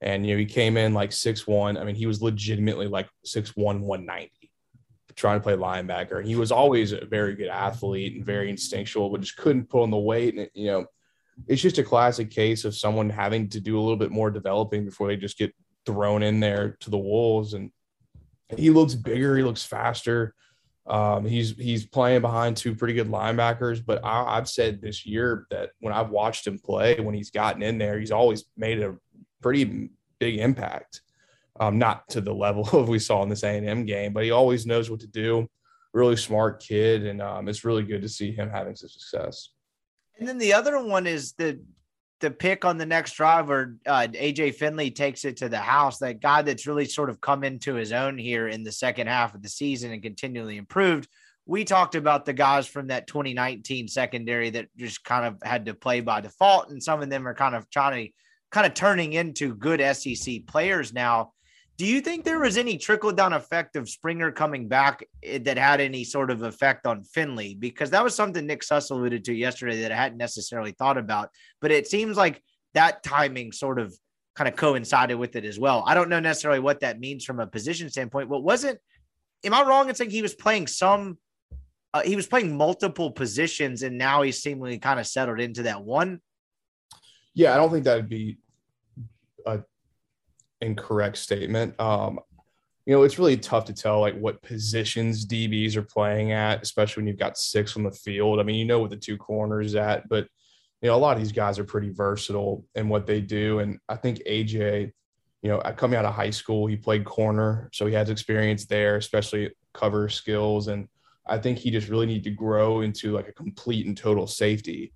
[0.00, 1.76] And you know, he came in like six one.
[1.76, 4.50] I mean, he was legitimately like six one, one ninety,
[5.16, 6.18] trying to play linebacker.
[6.18, 9.82] And he was always a very good athlete and very instinctual, but just couldn't put
[9.82, 10.36] on the weight.
[10.38, 10.86] And you know,
[11.46, 14.84] it's just a classic case of someone having to do a little bit more developing
[14.84, 15.54] before they just get
[15.86, 17.54] thrown in there to the wolves.
[17.54, 17.70] And
[18.56, 20.34] he looks bigger, he looks faster.
[20.86, 25.46] Um, he's he's playing behind two pretty good linebackers, but I, have said this year
[25.50, 28.96] that when I've watched him play, when he's gotten in there, he's always made a
[29.40, 31.02] pretty big impact.
[31.60, 34.24] Um, not to the level of we saw in this A and M game, but
[34.24, 35.46] he always knows what to do.
[35.92, 39.50] Really smart kid, and um, it's really good to see him having some success.
[40.20, 41.60] And then the other one is the
[42.20, 45.98] the pick on the next drive where uh, AJ Finley takes it to the house.
[45.98, 49.34] That guy that's really sort of come into his own here in the second half
[49.34, 51.08] of the season and continually improved.
[51.46, 55.74] We talked about the guys from that 2019 secondary that just kind of had to
[55.74, 58.12] play by default, and some of them are kind of trying to
[58.50, 61.32] kind of turning into good SEC players now.
[61.80, 65.56] Do you think there was any trickle down effect of Springer coming back eh, that
[65.56, 67.54] had any sort of effect on Finley?
[67.54, 71.30] Because that was something Nick Suss alluded to yesterday that I hadn't necessarily thought about,
[71.62, 72.42] but it seems like
[72.74, 73.94] that timing sort of
[74.36, 75.82] kind of coincided with it as well.
[75.86, 78.78] I don't know necessarily what that means from a position standpoint, but wasn't,
[79.42, 81.16] am I wrong in saying he was playing some,
[81.94, 85.82] uh, he was playing multiple positions and now he's seemingly kind of settled into that
[85.82, 86.20] one?
[87.32, 88.36] Yeah, I don't think that'd be
[89.46, 89.60] a
[90.60, 91.78] incorrect statement.
[91.80, 92.20] Um,
[92.86, 97.02] you know, it's really tough to tell like what positions DBs are playing at, especially
[97.02, 98.40] when you've got six on the field.
[98.40, 100.26] I mean, you know what the two corners at, but
[100.80, 103.58] you know, a lot of these guys are pretty versatile in what they do.
[103.58, 104.92] And I think AJ,
[105.42, 108.96] you know, coming out of high school, he played corner, so he has experience there,
[108.96, 110.68] especially cover skills.
[110.68, 110.88] And
[111.26, 114.92] I think he just really needed to grow into like a complete and total safety.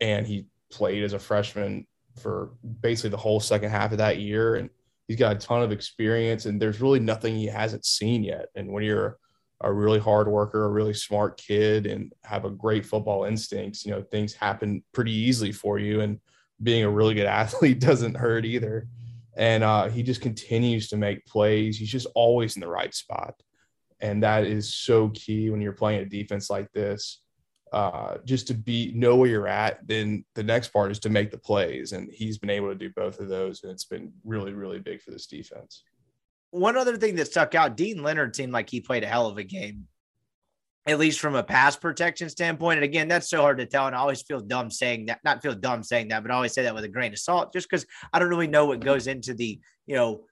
[0.00, 1.86] And he played as a freshman
[2.18, 4.56] for basically the whole second half of that year.
[4.56, 4.70] And
[5.08, 8.46] he's got a ton of experience and there's really nothing he hasn't seen yet.
[8.54, 9.18] And when you're
[9.60, 13.92] a really hard worker, a really smart kid, and have a great football instincts, you
[13.92, 16.00] know, things happen pretty easily for you.
[16.00, 16.20] And
[16.62, 18.88] being a really good athlete doesn't hurt either.
[19.36, 21.78] And uh, he just continues to make plays.
[21.78, 23.34] He's just always in the right spot.
[24.00, 27.20] And that is so key when you're playing a defense like this
[27.76, 29.86] uh, just to be know where you're at.
[29.86, 32.88] Then the next part is to make the plays, and he's been able to do
[32.96, 35.84] both of those, and it's been really, really big for this defense.
[36.52, 39.36] One other thing that stuck out: Deane Leonard seemed like he played a hell of
[39.36, 39.88] a game,
[40.86, 42.78] at least from a pass protection standpoint.
[42.78, 45.20] And again, that's so hard to tell, and I always feel dumb saying that.
[45.22, 47.52] Not feel dumb saying that, but I always say that with a grain of salt,
[47.52, 50.24] just because I don't really know what goes into the you know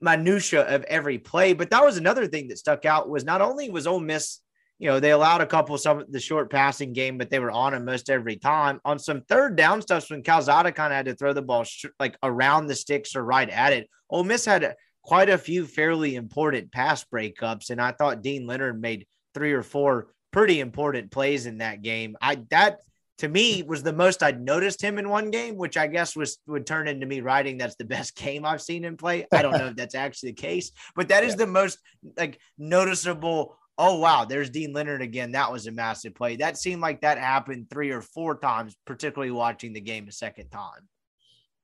[0.00, 1.52] minutia of every play.
[1.52, 4.38] But that was another thing that stuck out was not only was Ole Miss
[4.78, 7.50] you know, they allowed a couple some of the short passing game, but they were
[7.50, 8.80] on him most every time.
[8.84, 11.86] On some third down stuff, when Calzada kind of had to throw the ball sh-
[12.00, 16.16] like around the sticks or right at it, Ole Miss had quite a few fairly
[16.16, 21.46] important pass breakups, and I thought Deane Leonard made three or four pretty important plays
[21.46, 22.16] in that game.
[22.20, 22.78] I that
[23.18, 26.38] to me was the most I'd noticed him in one game, which I guess was
[26.48, 29.26] would turn into me writing that's the best game I've seen him play.
[29.32, 31.38] I don't know if that's actually the case, but that is yeah.
[31.38, 31.78] the most
[32.16, 35.32] like noticeable oh wow, there's Deane Leonard again.
[35.32, 36.36] That was a massive play.
[36.36, 40.50] That seemed like that happened three or four times, particularly watching the game a second
[40.50, 40.88] time.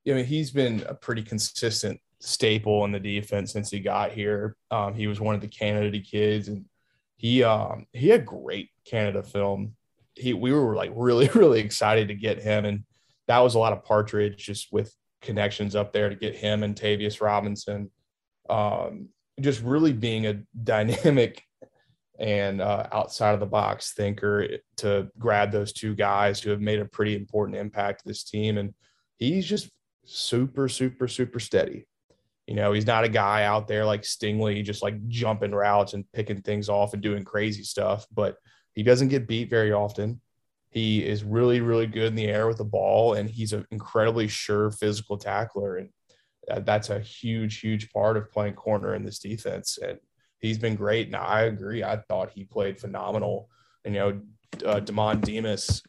[0.05, 4.13] Yeah, I mean, he's been a pretty consistent staple in the defense since he got
[4.13, 4.57] here.
[4.71, 6.65] Um, he was one of the Canada kids, and
[7.17, 9.75] he um, he had great Canada film.
[10.15, 12.85] He we were like really really excited to get him, and
[13.29, 16.75] that was a lot of Partridge just with connections up there to get him and
[16.75, 17.91] Tavius Robinson.
[18.49, 21.45] Um, just really being a dynamic
[22.21, 26.79] and uh, outside of the box thinker to grab those two guys who have made
[26.79, 28.59] a pretty important impact to this team.
[28.59, 28.75] And
[29.17, 29.71] he's just
[30.05, 31.87] super, super, super steady.
[32.47, 36.05] You know, he's not a guy out there like Stingley, just like jumping routes and
[36.13, 38.37] picking things off and doing crazy stuff, but
[38.75, 40.21] he doesn't get beat very often.
[40.71, 44.29] He is really, really good in the air with the ball, and he's an incredibly
[44.29, 45.77] sure physical tackler.
[45.77, 45.91] And
[46.65, 49.79] that's a huge, huge part of playing corner in this defense.
[49.79, 49.99] And
[50.41, 51.07] he's been great.
[51.07, 51.85] And I agree.
[51.85, 53.49] I thought he played phenomenal.
[53.85, 54.21] And, you know,
[54.67, 55.83] uh, Demond Demas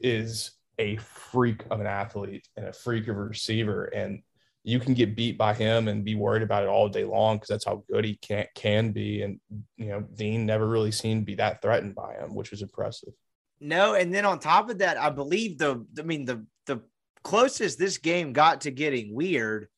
[0.00, 3.84] is a freak of an athlete and a freak of a receiver.
[3.84, 4.22] And
[4.64, 7.48] you can get beat by him and be worried about it all day long because
[7.48, 9.22] that's how good he can can be.
[9.22, 9.40] And
[9.76, 13.14] you know, Deane never really seemed to be that threatened by him, which was impressive.
[13.60, 16.82] No, and then on top of that, I believe the I mean the the
[17.22, 19.68] closest this game got to getting weird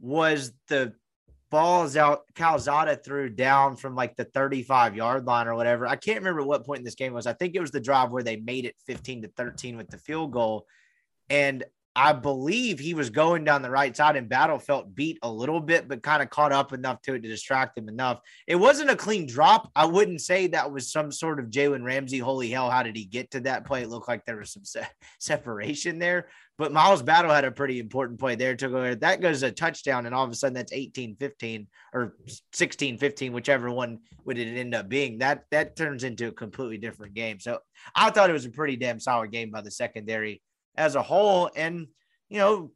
[0.00, 0.94] was the
[1.52, 5.86] balls out Calzada threw down from like the 35 yard line or whatever.
[5.86, 7.26] I can't remember what point in this game was.
[7.26, 9.98] I think it was the drive where they made it 15 to 13 with the
[9.98, 10.66] field goal.
[11.28, 11.62] And
[11.94, 15.60] I believe he was going down the right side and Battle felt beat a little
[15.60, 18.20] bit, but kind of caught up enough to it to distract him enough.
[18.46, 19.70] It wasn't a clean drop.
[19.76, 22.18] I wouldn't say that was some sort of Jalen Ramsey.
[22.18, 23.82] Holy hell, how did he get to that play?
[23.82, 24.88] It looked like there was some se-
[25.20, 28.94] separation there, but Miles Battle had a pretty important play there to go.
[28.94, 32.16] That goes a touchdown, and all of a sudden that's 18 15 or
[32.54, 35.18] 16 15, whichever one would it end up being.
[35.18, 37.38] That that turns into a completely different game.
[37.38, 37.58] So
[37.94, 40.40] I thought it was a pretty damn solid game by the secondary
[40.76, 41.50] as a whole.
[41.54, 41.86] And,
[42.28, 42.70] you know,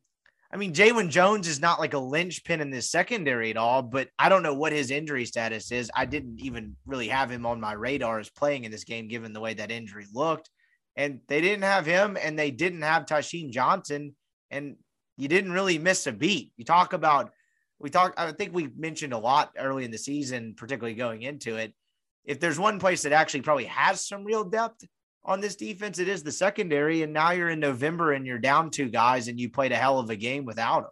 [0.53, 4.09] I mean, Jalen Jones is not like a linchpin in this secondary at all, but
[4.19, 5.91] I don't know what his injury status is.
[5.95, 9.33] I didn't even really have him on my radar as playing in this game, given
[9.33, 10.51] the way that injury looked.
[10.95, 14.15] And they didn't have him and they didn't have Tysheem Johnson.
[14.51, 14.77] And
[15.17, 16.53] you didn't really miss a beat.
[16.57, 17.33] You talk about,
[17.79, 21.57] we talk, I think we mentioned a lot early in the season, particularly going into
[21.57, 21.75] it.
[22.25, 24.85] If there's one place that actually probably has some real depth,
[25.27, 27.03] on this defense, it is the secondary.
[27.03, 29.99] And now you're in November and you're down two guys and you played a hell
[29.99, 30.91] of a game without them.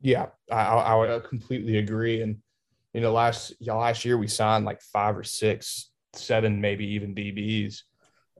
[0.00, 2.22] Yeah, I, I completely agree.
[2.22, 2.38] And,
[2.94, 7.82] you know, last last year we signed like five or six, seven, maybe even DBs.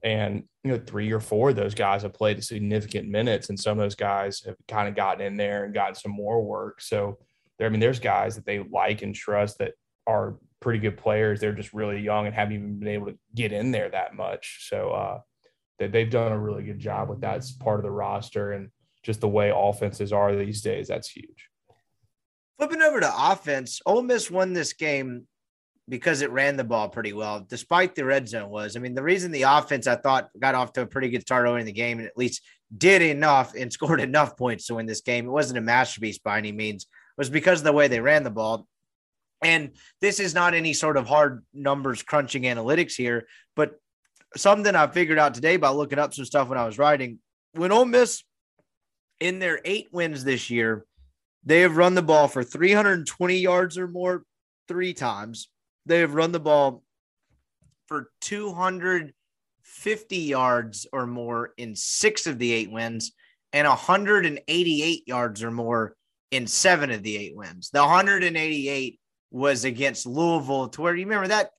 [0.03, 3.51] And, you know, three or four of those guys have played significant minutes.
[3.51, 6.43] And some of those guys have kind of gotten in there and gotten some more
[6.43, 6.81] work.
[6.81, 7.19] So,
[7.59, 9.75] there, I mean, there's guys that they like and trust that
[10.07, 11.41] are pretty good players.
[11.41, 14.67] They're just really young and haven't even been able to get in there that much.
[14.69, 15.21] So uh,
[15.79, 18.71] they, they've done a really good job with that as part of the roster and
[19.03, 20.89] just the way offenses are these days.
[20.89, 21.49] That's huge.
[22.59, 25.27] Flipping over to offense, Ole Miss won this game
[25.89, 28.77] because it ran the ball pretty well, despite the red zone was.
[28.77, 31.47] I mean, the reason the offense I thought got off to a pretty good start
[31.47, 32.43] early in the game and at least
[32.77, 35.27] did enough and scored enough points to win this game.
[35.27, 36.87] It wasn't a masterpiece by any means,
[37.17, 38.67] was because of the way they ran the ball.
[39.43, 39.71] And
[40.01, 43.27] this is not any sort of hard numbers crunching analytics here,
[43.57, 43.81] but
[44.37, 47.19] something I figured out today by looking up some stuff when I was writing.
[47.53, 48.23] When Ole Miss,
[49.19, 50.85] in their eight wins this year,
[51.45, 54.25] they have run the ball for 320 yards or more
[54.69, 55.49] three times.
[55.87, 56.83] They have run the ball
[57.87, 63.13] for 250 yards or more in six of the eight wins
[63.53, 65.97] and 188 yards or more
[66.31, 67.71] in seven of the eight wins.
[67.71, 69.00] The 188
[69.31, 71.51] was against Louisville, to where you remember that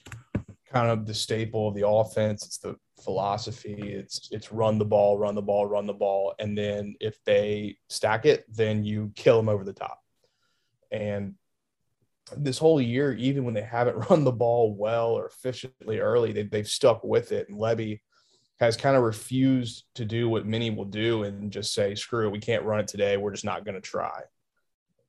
[0.72, 2.46] kind of the staple of the offense.
[2.46, 3.80] It's the philosophy.
[3.82, 7.78] It's it's run the ball, run the ball, run the ball, and then if they
[7.90, 10.00] stack it, then you kill them over the top.
[10.92, 11.34] And
[12.38, 16.44] this whole year, even when they haven't run the ball well or efficiently early, they,
[16.44, 17.50] they've stuck with it.
[17.50, 18.02] And Lebby
[18.60, 22.32] has kind of refused to do what many will do and just say, screw it,
[22.32, 23.16] we can't run it today.
[23.16, 24.22] We're just not going to try.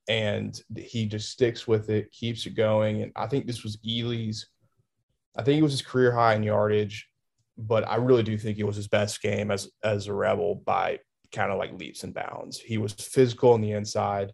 [0.09, 3.03] And he just sticks with it, keeps it going.
[3.03, 4.47] And I think this was Ealy's,
[5.37, 7.09] I think it was his career high in yardage,
[7.59, 10.99] but I really do think it was his best game as as a rebel by
[11.33, 12.59] kind of like leaps and bounds.
[12.59, 14.33] He was physical on the inside,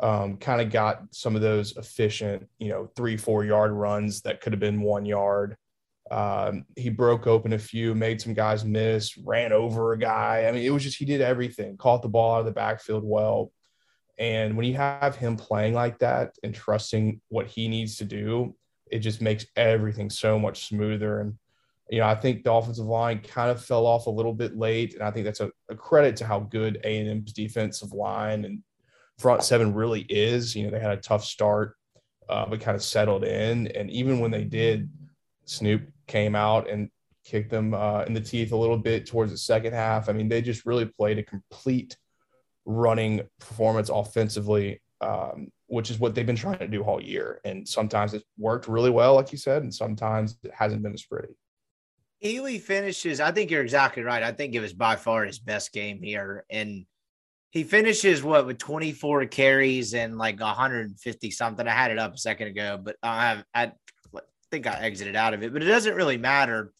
[0.00, 4.40] um, kind of got some of those efficient, you know, three, four yard runs that
[4.40, 5.56] could have been one yard.
[6.10, 10.46] Um, he broke open a few, made some guys miss, ran over a guy.
[10.46, 13.04] I mean, it was just he did everything, caught the ball out of the backfield
[13.04, 13.52] well.
[14.18, 18.56] And when you have him playing like that and trusting what he needs to do,
[18.90, 21.20] it just makes everything so much smoother.
[21.20, 21.34] And,
[21.90, 24.94] you know, I think the offensive line kind of fell off a little bit late.
[24.94, 28.62] And I think that's a, a credit to how good A&M's defensive line and
[29.18, 30.56] front seven really is.
[30.56, 31.76] You know, they had a tough start,
[32.28, 33.68] uh, but kind of settled in.
[33.68, 34.90] And even when they did,
[35.44, 36.90] Snoop came out and
[37.24, 40.08] kicked them uh, in the teeth a little bit towards the second half.
[40.08, 41.96] I mean, they just really played a complete
[42.64, 47.40] running performance offensively, um, which is what they've been trying to do all year.
[47.44, 51.02] And sometimes it's worked really well, like you said, and sometimes it hasn't been as
[51.02, 51.34] pretty.
[52.24, 53.20] Ealy finishes.
[53.20, 54.22] I think you're exactly right.
[54.22, 56.84] I think it was by far his best game here, and
[57.50, 61.66] he finishes what with 24 carries and like 150 something.
[61.66, 63.72] I had it up a second ago, but I have I
[64.50, 65.52] think I exited out of it.
[65.52, 66.72] But it doesn't really matter.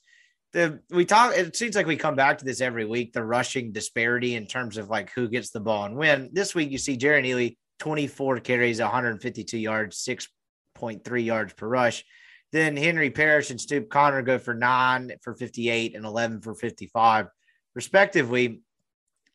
[0.52, 1.36] The we talk.
[1.36, 3.12] It seems like we come back to this every week.
[3.12, 6.30] The rushing disparity in terms of like who gets the ball and when.
[6.32, 12.04] This week you see Jerrion Ealy 24 carries, 152 yards, 6.3 yards per rush.
[12.50, 17.26] Then Henry Parrish and Snoop Conner go for nine for 58 and 11 for 55,
[17.74, 18.62] respectively.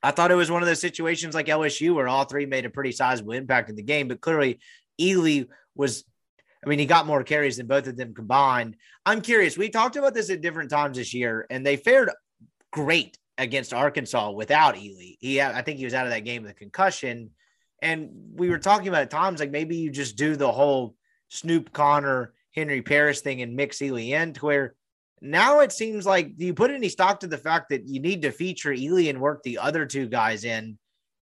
[0.01, 2.69] I thought it was one of those situations like LSU where all three made a
[2.69, 4.59] pretty sizable impact in the game, but clearly
[4.99, 6.03] Ealy was,
[6.63, 8.77] I mean, he got more carries than both of them combined.
[9.05, 9.57] I'm curious.
[9.57, 12.09] We talked about this at different times this year, and they fared
[12.71, 15.17] great against Arkansas without Ealy.
[15.19, 17.31] He, I think he was out of that game with a concussion.
[17.81, 20.95] And we were talking about at times like maybe you just do the whole
[21.29, 24.75] Snoop Conner Henry Parrish thing and mix Ealy in to where
[25.21, 28.21] now it seems like do you put any stock to the fact that you need
[28.21, 30.77] to feature Ealy and work the other two guys in?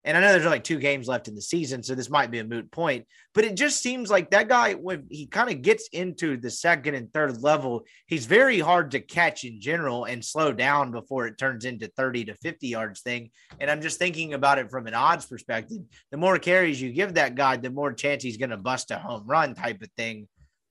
[0.05, 2.37] And I know there's like two games left in the season, so this might be
[2.37, 5.89] a moot point, but it just seems like that guy, when he kind of gets
[5.89, 10.53] into the second and third level, he's very hard to catch in general and slow
[10.53, 13.31] down before it turns into 30 to 50 yards thing.
[13.59, 15.81] And I'm just thinking about it from an odds perspective.
[16.11, 18.99] The more carries you give that guy, the more chance he's going to bust a
[18.99, 20.27] home run type of thing.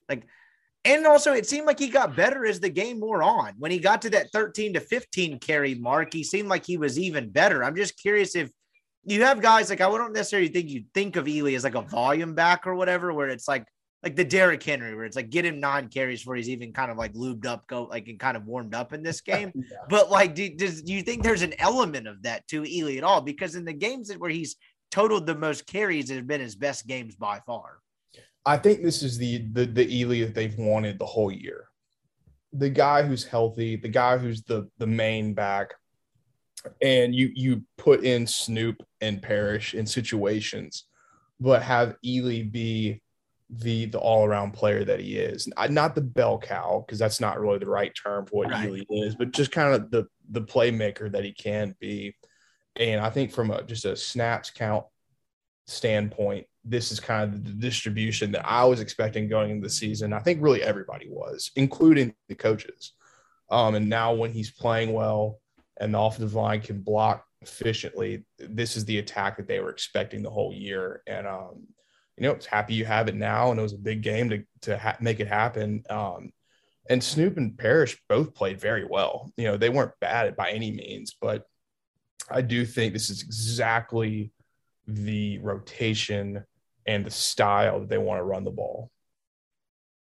[0.08, 0.26] Like
[0.86, 3.54] and also, it seemed like he got better as the game wore on.
[3.58, 6.98] When he got to that 13 to 15 carry mark, he seemed like he was
[6.98, 7.64] even better.
[7.64, 8.50] I'm just curious if
[9.06, 11.82] you have guys like I wouldn't necessarily think you think of Ealy as like a
[11.82, 13.66] volume back or whatever, where it's like
[14.04, 16.90] like the Derrick Henry, where it's like get him nine carries where he's even kind
[16.90, 19.50] of like lubed up, go like and kind of warmed up in this game.
[19.54, 19.78] yeah.
[19.88, 23.04] But like, do, does do you think there's an element of that to Ealy at
[23.04, 23.22] all?
[23.22, 24.56] Because in the games where he's
[24.90, 27.78] totaled the most carries, it have been his best games by far.
[28.46, 31.64] I think this is the the the Ealy that they've wanted the whole year.
[32.52, 35.74] The guy who's healthy, the guy who's the the main back,
[36.82, 40.84] and you you put in Snoop and Parrish in situations,
[41.40, 43.02] but have Ealy be
[43.50, 45.48] the the all around player that he is.
[45.70, 48.68] Not the bell cow because that's not really the right term for what right.
[48.68, 52.14] Ealy is, but just kind of the the playmaker that he can be.
[52.76, 54.84] And I think from a just a snaps count
[55.66, 60.12] standpoint, this is kind of the distribution that I was expecting going into the season.
[60.12, 62.92] I think really everybody was, including the coaches.
[63.50, 65.38] Um, and now when he's playing well
[65.80, 70.22] and the offensive line can block efficiently, this is the attack that they were expecting
[70.22, 71.02] the whole year.
[71.06, 71.66] And um,
[72.16, 74.44] you know, it's happy you have it now, and it was a big game to
[74.62, 75.82] to ha- make it happen.
[75.90, 76.32] Um,
[76.88, 79.32] and Snoop and Parrish both played very well.
[79.36, 81.44] You know, they weren't bad by any means, but
[82.30, 84.32] I do think this is exactly
[84.86, 86.44] the rotation
[86.86, 88.90] and the style that they want to run the ball.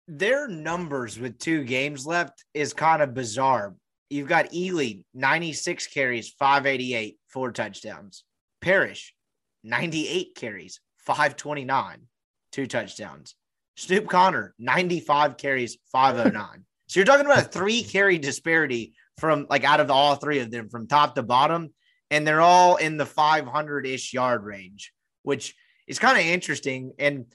[0.08, 3.74] Their numbers with two games left is kind of bizarre.
[4.10, 8.24] You've got Ealy, 96 carries, 588, four touchdowns.
[8.62, 9.14] Parrish,
[9.64, 12.08] 98 carries, 529,
[12.52, 13.36] two touchdowns.
[13.78, 16.66] Snoop Conner, 95 carries, 509.
[16.88, 20.52] so you're talking about a three carry disparity from like out of all three of
[20.52, 21.74] them from top to bottom.
[22.12, 24.94] And they're all in the 500 ish yard range,
[25.24, 25.56] which
[25.88, 26.94] is kind of interesting.
[27.00, 27.26] And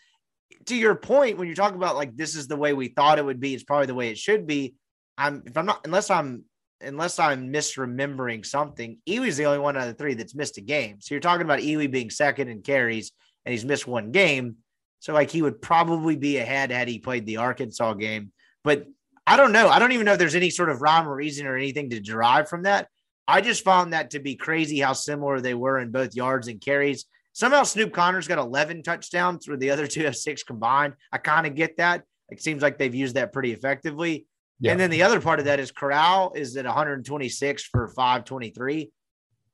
[0.66, 3.24] to your point, when you talk about like this is the way we thought it
[3.24, 4.74] would be, it's probably the way it should be.
[5.18, 6.44] I'm if I'm not unless I'm
[6.80, 10.62] unless I'm misremembering something, Ealy's the only one out of the three that's missed a
[10.62, 11.00] game.
[11.00, 13.12] So you're talking about Ealy being second in carries
[13.44, 14.56] and he's missed one game.
[15.00, 18.32] So like he would probably be ahead had he played the Arkansas game.
[18.64, 18.86] But
[19.26, 19.68] I don't know.
[19.68, 22.00] I don't even know if there's any sort of rhyme or reason or anything to
[22.00, 22.88] derive from that.
[23.26, 26.60] I just found that to be crazy how similar they were in both yards and
[26.60, 27.04] carries.
[27.32, 30.94] Somehow Snoop Conner's got 11 touchdowns where the other two have six combined.
[31.12, 32.02] I kind of get that.
[32.30, 34.26] It seems like they've used that pretty effectively.
[34.60, 34.72] Yeah.
[34.72, 38.92] And then the other part of that is Corral is at 126 for 523.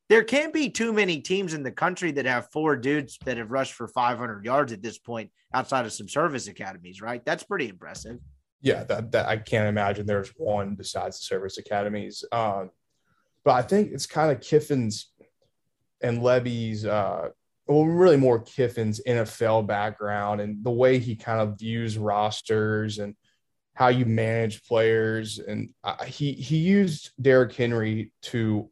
[0.09, 3.51] There can't be too many teams in the country that have four dudes that have
[3.51, 7.23] rushed for 500 yards at this point outside of some service academies, right?
[7.25, 8.19] That's pretty impressive.
[8.61, 12.23] Yeah, that, that I can't imagine there's one besides the service academies.
[12.31, 12.71] Um,
[13.45, 15.11] but I think it's kind of Kiffin's
[16.01, 17.29] and Lebby's uh,
[17.67, 23.15] well, really more Kiffin's NFL background and the way he kind of views rosters and
[23.77, 25.37] how you manage players.
[25.37, 28.71] And uh, he he used Derrick Henry to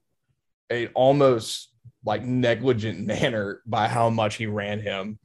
[0.71, 1.71] a almost
[2.03, 5.19] like negligent manner by how much he ran him.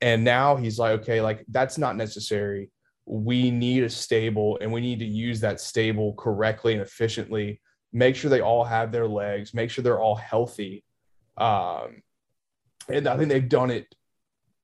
[0.00, 2.70] And now he's like, okay, like that's not necessary.
[3.06, 7.60] We need a stable and we need to use that stable correctly and efficiently.
[7.92, 10.84] Make sure they all have their legs, make sure they're all healthy.
[11.36, 12.02] Um,
[12.88, 13.92] and I think they've done it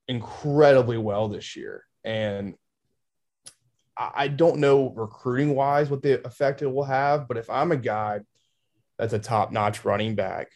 [0.06, 1.84] incredibly well this year.
[2.04, 2.54] And
[4.03, 7.76] I don't know recruiting wise what the effect it will have, but if I'm a
[7.76, 8.20] guy
[8.98, 10.53] that's a top notch running back,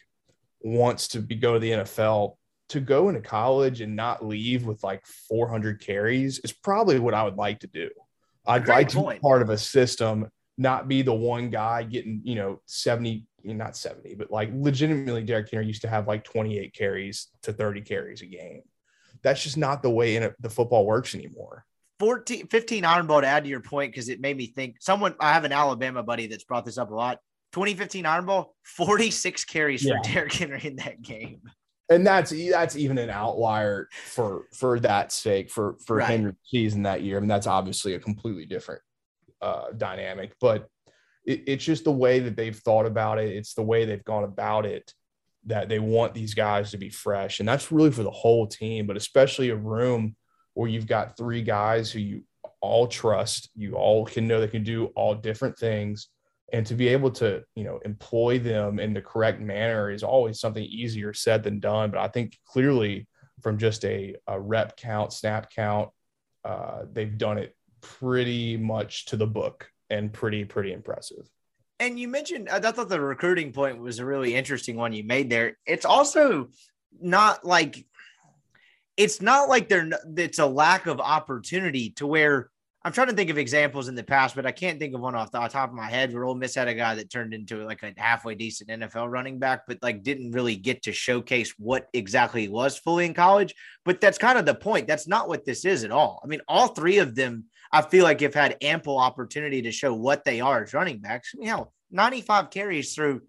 [0.61, 2.37] wants to be go to the NFL,
[2.69, 7.21] to go into college and not leave with like 400 carries is probably what I
[7.23, 7.89] would like to do.
[8.47, 12.35] I'd like to be part of a system, not be the one guy getting, you
[12.35, 17.27] know, 70, not 70, but like legitimately Derrick Henry used to have like 28 carries
[17.43, 18.61] to 30 carries a game.
[19.21, 21.65] That's just not the way in the football works anymore.
[21.99, 24.77] 14, 15 Iron Bowl to add to your point because it made me think.
[24.79, 27.19] Someone, I have an Alabama buddy that's brought this up a lot.
[27.53, 29.93] 2015 Iron Bowl, 46 carries yeah.
[29.93, 31.41] for Derrick Henry in that game.
[31.89, 36.07] And that's that's even an outlier for for that sake for for right.
[36.07, 37.17] Henry season that year.
[37.17, 38.81] I mean, that's obviously a completely different
[39.39, 40.67] uh, dynamic, but
[41.25, 43.29] it, it's just the way that they've thought about it.
[43.29, 44.91] It's the way they've gone about it
[45.45, 48.87] that they want these guys to be fresh, and that's really for the whole team,
[48.87, 50.15] but especially a room
[50.55, 52.23] where you've got three guys who you
[52.61, 56.07] all trust, you all can know they can do all different things.
[56.51, 60.39] And to be able to, you know, employ them in the correct manner is always
[60.39, 61.91] something easier said than done.
[61.91, 63.07] But I think clearly
[63.41, 65.89] from just a, a rep count, snap count,
[66.43, 71.29] uh, they've done it pretty much to the book and pretty, pretty impressive.
[71.79, 75.29] And you mentioned, I thought the recruiting point was a really interesting one you made
[75.29, 75.57] there.
[75.65, 76.49] It's also
[77.01, 77.85] not like
[78.97, 82.49] it's not like they're it's a lack of opportunity to where
[82.85, 85.15] I'm trying to think of examples in the past, but I can't think of one
[85.15, 87.65] off the top of my head where Ole Miss had a guy that turned into
[87.65, 91.87] like a halfway decent NFL running back, but like didn't really get to showcase what
[91.93, 93.55] exactly he was fully in college.
[93.85, 94.85] But that's kind of the point.
[94.85, 96.21] That's not what this is at all.
[96.23, 99.95] I mean, all three of them, I feel like have had ample opportunity to show
[99.95, 101.31] what they are as running backs.
[101.33, 103.23] I mean, hell, 95 carries through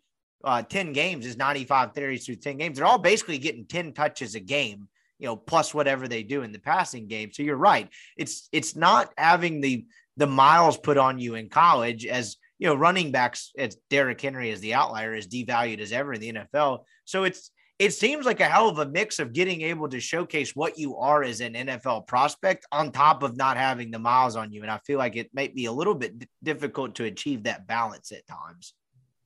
[0.45, 2.77] uh, 10 games is 95 carries through 10 games.
[2.77, 4.89] They're all basically getting 10 touches a game
[5.19, 7.31] you know, plus whatever they do in the passing game.
[7.33, 7.89] So you're right.
[8.17, 9.87] It's it's not having the
[10.17, 14.51] the miles put on you in college as you know, running backs as Derrick Henry
[14.51, 16.85] as the outlier is devalued as ever in the NFL.
[17.05, 20.57] So it's it seems like a hell of a mix of getting able to showcase
[20.57, 24.51] what you are as an NFL prospect on top of not having the miles on
[24.51, 24.62] you.
[24.62, 27.67] And I feel like it might be a little bit d- difficult to achieve that
[27.67, 28.73] balance at times.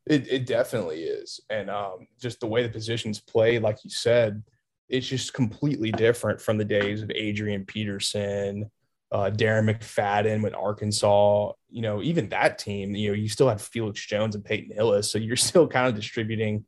[0.07, 1.38] It, it definitely is.
[1.49, 4.43] And um, just the way the positions play, like you said,
[4.91, 8.70] it's just completely different from the days of Adrian Peterson,
[9.12, 11.53] uh, Darren McFadden with Arkansas.
[11.70, 15.11] You know, even that team, you know, you still had Felix Jones and Peyton Hillis.
[15.11, 16.64] So you're still kind of distributing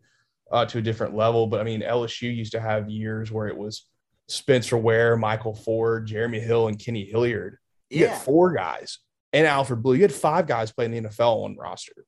[0.52, 1.48] uh, to a different level.
[1.48, 3.86] But I mean, LSU used to have years where it was
[4.28, 7.58] Spencer Ware, Michael Ford, Jeremy Hill, and Kenny Hilliard.
[7.90, 8.08] You yeah.
[8.08, 8.98] had four guys
[9.32, 9.94] and Alfred Blue.
[9.94, 12.04] You had five guys playing the NFL on roster.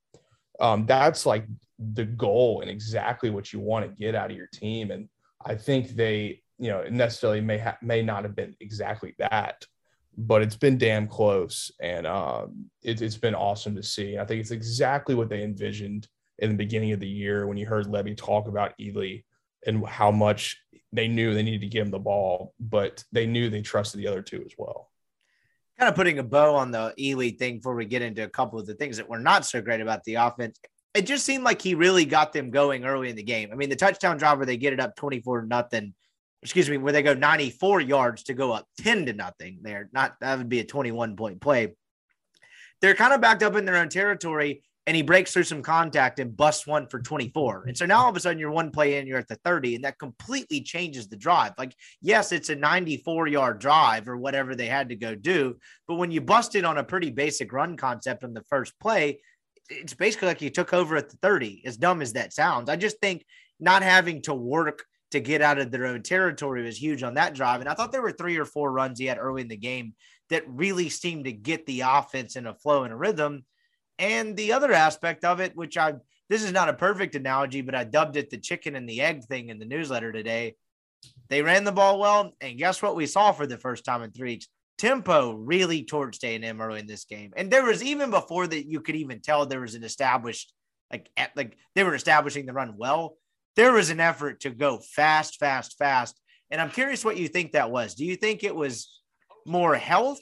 [0.61, 1.47] Um, that's like
[1.79, 4.93] the goal and exactly what you want to get out of your team.
[4.93, 5.09] And
[5.45, 9.67] I think they, you know, necessarily may ha- may not have been exactly that,
[10.17, 14.19] but it's been damn close, and um, it, it's been awesome to see.
[14.19, 17.67] I think it's exactly what they envisioned in the beginning of the year when you
[17.67, 19.25] heard Lebby talk about Ealy
[19.67, 20.61] and how much
[20.93, 24.07] they knew they needed to give him the ball, but they knew they trusted the
[24.07, 24.91] other two as well.
[25.79, 28.61] Kind of putting a bow on the Ealy thing before we get into a couple
[28.61, 30.59] of the things that were not so great about the offense
[30.95, 33.51] it just seemed like he really got them going early in the game.
[33.53, 35.93] I mean, the touchdown drive where they get it up 24 nothing,
[36.43, 39.91] excuse me, where they go 94 yards to go up 10 to nothing there.
[39.93, 41.75] Not that would be a 21 point play.
[42.81, 46.21] They're kind of backed up in their own territory, and he breaks through some contact
[46.21, 47.65] and busts one for 24.
[47.67, 49.77] And so now all of a sudden you're one play in, you're at the 30,
[49.77, 51.55] and that completely changes the drive.
[51.57, 55.57] Like, yes, it's a 94 yard drive or whatever they had to go do,
[55.89, 59.21] but when you bust it on a pretty basic run concept on the first play,
[59.71, 62.69] it's basically like he took over at the 30, as dumb as that sounds.
[62.69, 63.25] I just think
[63.61, 67.35] not having to work to get out of their own territory was huge on that
[67.35, 67.61] drive.
[67.61, 69.95] And I thought there were three or four runs he had early in the game
[70.31, 73.45] that really seemed to get the offense in a flow and a rhythm.
[73.99, 75.95] And the other aspect of it, which I
[76.29, 79.25] this is not a perfect analogy, but I dubbed it the chicken and the egg
[79.25, 80.57] thing in the newsletter today.
[81.29, 84.11] They ran the ball well, and guess what we saw for the first time in
[84.11, 84.49] three weeks?
[84.85, 87.33] Tempo really torched A&M early in this game.
[87.37, 90.53] And there was even before that you could even tell there was an established
[90.93, 93.17] like like they were establishing the run well.
[93.57, 96.21] There was an effort to go fast, fast, fast.
[96.51, 97.95] And I'm curious what you think that was.
[97.95, 99.01] Do you think it was
[99.47, 100.21] more health?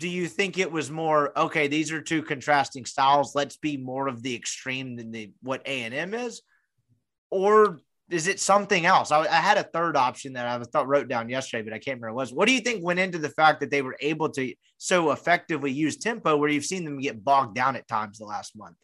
[0.00, 4.08] Do you think it was more okay, these are two contrasting styles, let's be more
[4.08, 6.40] of the extreme than the what A&M is?
[7.30, 7.80] Or
[8.10, 9.10] is it something else?
[9.10, 12.00] I, I, had a third option that I thought wrote down yesterday, but I can't
[12.00, 12.32] remember what it was.
[12.32, 15.70] What do you think went into the fact that they were able to so effectively
[15.70, 18.76] use tempo where you've seen them get bogged down at times the last month?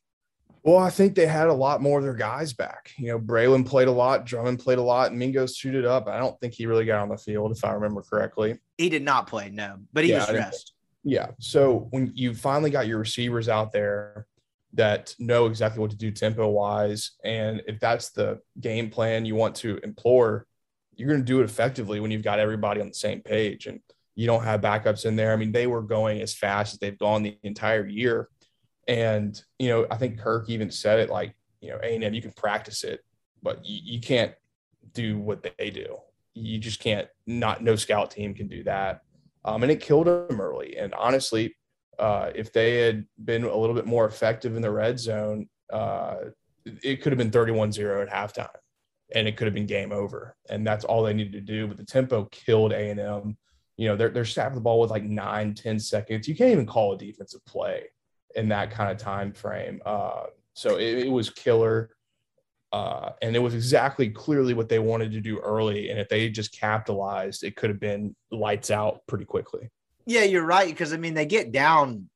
[0.62, 2.90] Well, I think they had a lot more of their guys back.
[2.96, 6.08] You know, Braylon played a lot, Drummond played a lot, and Mingo suited up.
[6.08, 8.58] I don't think he really got on the field, if I remember correctly.
[8.78, 10.72] He did not play, no, but he yeah, was dressed.
[11.02, 11.28] Yeah.
[11.38, 14.26] So when you finally got your receivers out there
[14.74, 19.34] that know exactly what to do tempo wise, and if that's the game plan you
[19.34, 20.46] want to implore,
[20.96, 23.80] you're going to do it effectively when you've got everybody on the same page and
[24.14, 25.32] you don't have backups in there.
[25.32, 28.28] I mean, they were going as fast as they've gone the entire year.
[28.86, 32.32] And, you know, I think Kirk even said it like, you know, A&M, you can
[32.32, 33.00] practice it,
[33.42, 34.32] but you, you can't
[34.92, 35.96] do what they do.
[36.34, 39.00] You just can't, not, no scout team can do that.
[39.44, 40.76] Um, and it killed them early.
[40.76, 41.56] And honestly,
[41.98, 46.16] uh, if they had been a little bit more effective in the red zone, uh,
[46.64, 48.48] it could have been 31 0 at halftime
[49.14, 50.36] and it could have been game over.
[50.48, 51.66] And that's all they needed to do.
[51.66, 53.36] But the tempo killed A&M.
[53.76, 56.28] You know, they're, they're snapping the ball with like nine, 10 seconds.
[56.28, 57.84] You can't even call a defensive play
[58.34, 59.80] in that kind of time frame.
[59.84, 60.24] Uh,
[60.54, 61.90] so it, it, was killer.
[62.72, 65.90] Uh, and it was exactly clearly what they wanted to do early.
[65.90, 69.70] And if they just capitalized, it could have been lights out pretty quickly.
[70.06, 70.68] Yeah, you're right.
[70.68, 72.08] Because I mean, they get down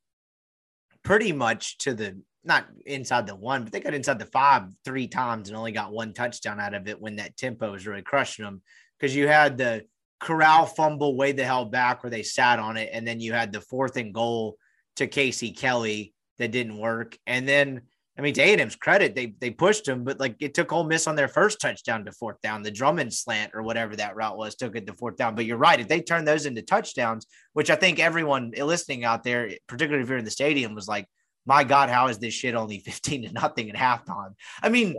[1.03, 5.07] pretty much to the not inside the one, but they got inside the five three
[5.09, 8.45] times and only got one touchdown out of it when that tempo was really crushing
[8.45, 8.63] them.
[8.99, 9.85] Because you had the
[10.21, 13.53] Corral fumble way the hell back where they sat on it, and then you had
[13.53, 14.57] the fourth and goal
[14.97, 17.17] to Casey Kelly that didn't work.
[17.27, 17.83] And then,
[18.19, 21.07] I mean, to A&M's credit, they they pushed him, but like it took Ole Miss
[21.07, 22.63] on their first touchdown to fourth down.
[22.63, 25.37] The Drummond slant or whatever that route was took it to fourth down.
[25.37, 29.23] But you're right, if they turn those into touchdowns, which I think everyone listening out
[29.23, 31.07] there, particularly if you're in the stadium, was like
[31.47, 34.35] my God, how is this shit only 15 to nothing at halftime?
[34.63, 34.97] I mean,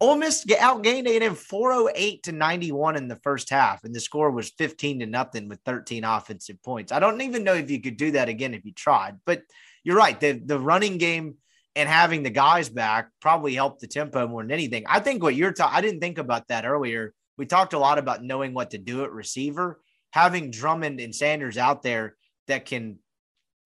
[0.00, 4.50] Ole Miss outgained A&M 408 to 91 in the first half, and the score was
[4.58, 6.92] 15 to nothing with 13 offensive points.
[6.92, 9.42] I don't even know if you could do that again if you tried, but
[9.84, 10.18] you're right.
[10.18, 11.36] The, the running game
[11.76, 14.84] and having the guys back probably helped the tempo more than anything.
[14.88, 17.12] I think what you're talking, I didn't think about that earlier.
[17.36, 19.78] We talked a lot about knowing what to do at receiver,
[20.10, 22.16] having Drummond and Sanders out there
[22.48, 22.98] that can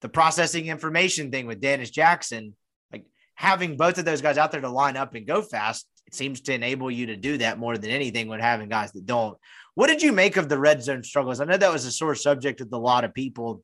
[0.01, 2.57] the processing information thing with DeSean Jackson,
[2.93, 6.15] like having both of those guys out there to line up and go fast, it
[6.15, 9.39] seems to enable you to do that more than anything when having guys that don't.
[9.75, 11.41] What did you make of the red zone struggles?
[11.41, 13.63] I know that was a sore subject with a lot of people.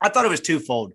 [0.00, 0.94] I thought it was twofold.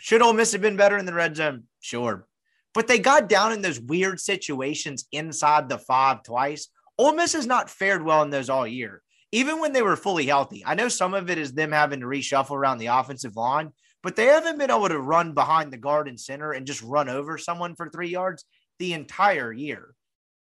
[0.00, 1.64] Should Ole Miss have been better in the red zone?
[1.80, 2.26] Sure.
[2.74, 6.68] But they got down in those weird situations inside the five twice.
[6.98, 10.26] Ole Miss has not fared well in those all year even when they were fully
[10.26, 10.64] healthy.
[10.66, 13.72] I know some of it is them having to reshuffle around the offensive line,
[14.02, 17.08] but they haven't been able to run behind the guard and center and just run
[17.08, 18.44] over someone for three yards
[18.78, 19.94] the entire year.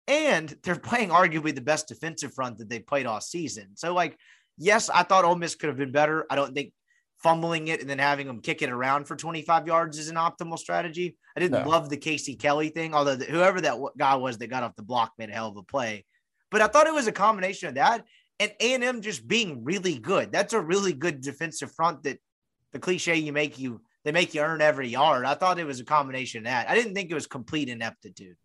[0.08, 3.70] And they're playing arguably the best defensive front that they played all season.
[3.76, 4.18] So, like,
[4.58, 6.26] yes, I thought Ole Miss could have been better.
[6.30, 6.74] I don't think
[7.24, 10.58] fumbling it and then having them kick it around for 25 yards is an optimal
[10.58, 11.18] strategy.
[11.36, 11.70] I didn't no.
[11.70, 14.84] love the Casey Kelly thing, although the, whoever that guy was that got off the
[14.84, 16.06] block made a hell of a play.
[16.50, 18.06] But I thought it was a combination of that
[18.40, 20.32] and A&M just being really good.
[20.32, 22.20] That's a really good defensive front that
[22.72, 25.26] the cliche you make you they make you earn every yard.
[25.26, 26.68] I thought it was a combination of that.
[26.68, 28.36] I didn't think it was complete ineptitude.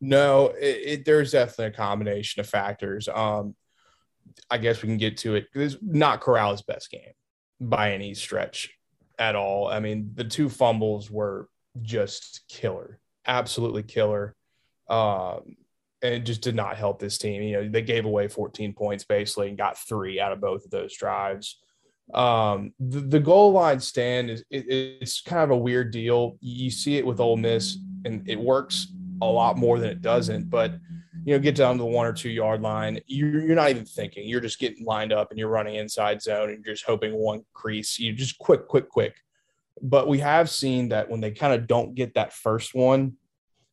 [0.00, 3.08] No, it, it, there's definitely a combination of factors.
[3.12, 3.56] Um,
[4.48, 5.46] I guess we can get to it.
[5.54, 7.14] It's not Corral's best game
[7.60, 8.70] by any stretch
[9.18, 9.68] at all.
[9.68, 11.48] I mean, the two fumbles were
[11.82, 14.34] just killer, absolutely killer.
[14.88, 15.56] Um,
[16.02, 17.42] and it just did not help this team.
[17.42, 20.70] You know, they gave away 14 points basically and got three out of both of
[20.70, 21.58] those drives.
[22.14, 26.36] Um, the, the goal line stand is it, it's kind of a weird deal.
[26.40, 28.88] You see it with Ole Miss, and it works
[29.20, 30.48] a lot more than it doesn't.
[30.48, 30.74] But
[31.24, 33.84] you know, get down to the one or two yard line, you're, you're not even
[33.84, 34.28] thinking.
[34.28, 37.44] You're just getting lined up and you're running inside zone and you're just hoping one
[37.52, 37.98] crease.
[37.98, 39.16] You just quick, quick, quick.
[39.82, 43.14] But we have seen that when they kind of don't get that first one,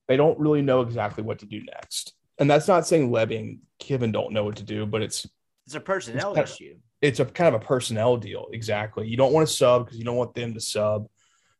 [0.07, 2.13] they don't really know exactly what to do next.
[2.37, 5.27] And that's not saying Lebby and Kiffin don't know what to do, but it's
[5.65, 6.71] it's a personnel it's issue.
[6.71, 8.47] Of, it's a kind of a personnel deal.
[8.51, 9.07] Exactly.
[9.07, 11.07] You don't want to sub because you don't want them to sub,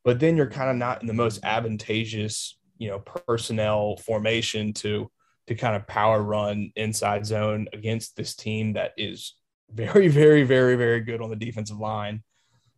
[0.03, 5.09] but then you're kind of not in the most advantageous, you know, personnel formation to
[5.47, 9.35] to kind of power run inside zone against this team that is
[9.71, 12.23] very, very, very, very good on the defensive line.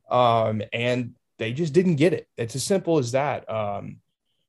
[0.09, 2.28] Um, and they just didn't get it.
[2.38, 3.49] It's as simple as that.
[3.49, 3.97] Um,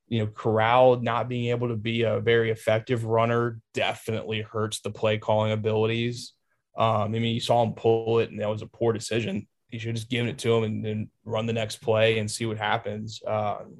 [0.07, 4.91] you know, Corral not being able to be a very effective runner definitely hurts the
[4.91, 6.33] play calling abilities.
[6.77, 9.47] Um, I mean, you saw him pull it, and that was a poor decision.
[9.69, 12.31] He should have just given it to him and then run the next play and
[12.31, 13.21] see what happens.
[13.27, 13.79] Um,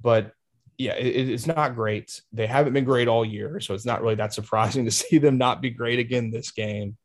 [0.00, 0.32] but
[0.78, 2.20] yeah, it, it's not great.
[2.32, 5.38] They haven't been great all year, so it's not really that surprising to see them
[5.38, 6.96] not be great again this game.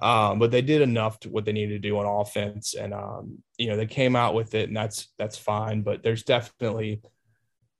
[0.00, 3.42] Um, but they did enough to what they needed to do on offense, and um,
[3.58, 5.82] you know they came out with it, and that's that's fine.
[5.82, 7.02] But there's definitely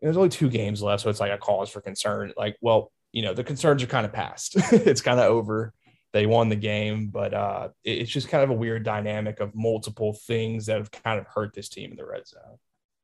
[0.01, 2.33] there's only two games left, so it's like a cause for concern.
[2.37, 4.55] Like, well, you know, the concerns are kind of past.
[4.73, 5.73] it's kind of over.
[6.13, 7.09] they won the game.
[7.09, 11.19] But uh, it's just kind of a weird dynamic of multiple things that have kind
[11.19, 12.59] of hurt this team in the red zone.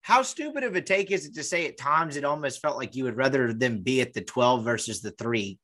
[0.04, 2.94] How stupid of a take is it to say at times it almost felt like
[2.94, 5.58] you would rather them be at the 12 versus the three?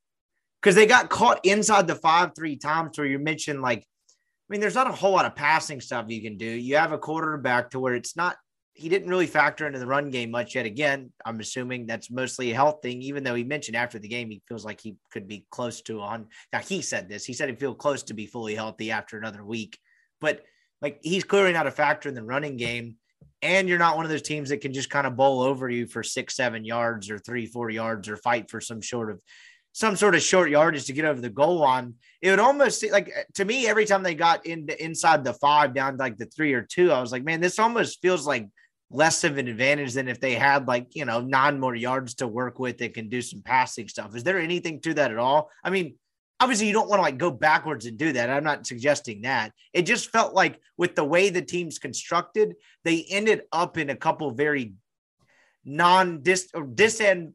[0.62, 4.62] Because they got caught inside the five three times where you mentioned like, I mean,
[4.62, 6.46] there's not a whole lot of passing stuff you can do.
[6.46, 8.36] You have a quarterback to where it's not
[8.72, 10.64] he didn't really factor into the run game much yet.
[10.64, 14.30] Again, I'm assuming that's mostly a health thing, even though he mentioned after the game
[14.30, 16.28] he feels like he could be close to on.
[16.50, 17.26] Now he said this.
[17.26, 19.78] He said he'd feel close to be fully healthy after another week,
[20.18, 20.44] but
[20.80, 22.96] like he's clearly not a factor in the running game.
[23.42, 25.86] And you're not one of those teams that can just kind of bowl over you
[25.86, 29.22] for six, seven yards or three, four yards or fight for some sort of
[29.72, 31.94] some sort of short yardage to get over the goal line.
[32.20, 35.74] It would almost like eh, to me every time they got into inside the five
[35.74, 38.48] down like the three or two, I was like, man, this almost feels like
[38.90, 42.26] less of an advantage than if they had like you know nine more yards to
[42.26, 44.14] work with that can do some passing stuff.
[44.16, 45.50] Is there anything to that at all?
[45.62, 45.94] I mean,
[46.40, 48.30] obviously you don't want to like go backwards and do that.
[48.30, 49.52] I'm not suggesting that.
[49.72, 53.96] It just felt like with the way the team's constructed, they ended up in a
[53.96, 54.72] couple very
[55.64, 57.34] non dis or dis and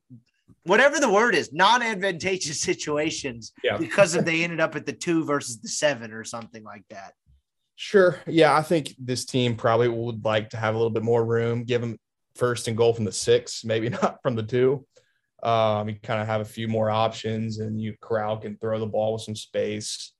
[0.63, 3.77] whatever the word is, non-advantageous situations yeah.
[3.77, 7.13] because of they ended up at the two versus the seven or something like that.
[7.77, 8.19] Sure.
[8.25, 11.65] Yeah, I think this team probably would like to have a little bit more room,
[11.65, 11.99] give them
[12.35, 14.85] first and goal from the six, maybe not from the two.
[15.45, 18.87] Um, you kind of have a few more options, and you Corral can throw the
[18.87, 20.11] ball with some space.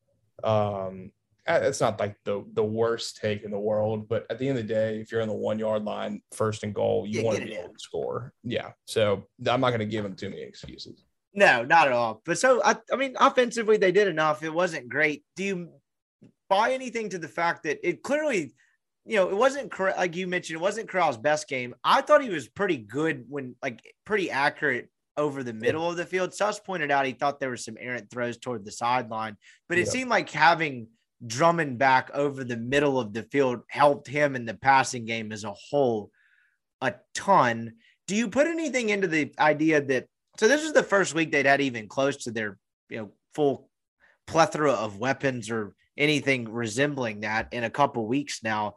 [0.44, 1.12] Um,
[1.48, 4.68] it's not like the the worst take in the world, but at the end of
[4.68, 7.40] the day, if you're on the one yard line, first and goal, you yeah, want
[7.40, 8.34] to be able to score.
[8.44, 8.72] Yeah.
[8.86, 11.04] So I'm not going to give them too many excuses.
[11.34, 12.22] No, not at all.
[12.26, 14.44] But so I, I mean, offensively, they did enough.
[14.44, 15.24] It wasn't great.
[15.36, 15.70] Do you
[16.50, 18.54] buy anything to the fact that it clearly,
[19.06, 19.78] you know, it wasn't.
[19.80, 21.76] Like you mentioned, it wasn't Corral's best game.
[21.84, 26.06] I thought he was pretty good when, like, pretty accurate over the middle of the
[26.06, 26.34] field.
[26.34, 29.38] Suss pointed out he thought there were some errant throws toward the sideline,
[29.70, 30.88] but it seemed like having
[31.26, 35.44] Drummond back over the middle of the field helped him in the passing game as
[35.44, 36.12] a whole
[36.82, 37.74] a ton.
[38.08, 40.08] Do you put anything into the idea that
[40.38, 42.58] so this is the first week they'd had even close to their
[42.90, 43.70] you know full
[44.28, 48.76] plethora of weapons or anything resembling that in a couple weeks now.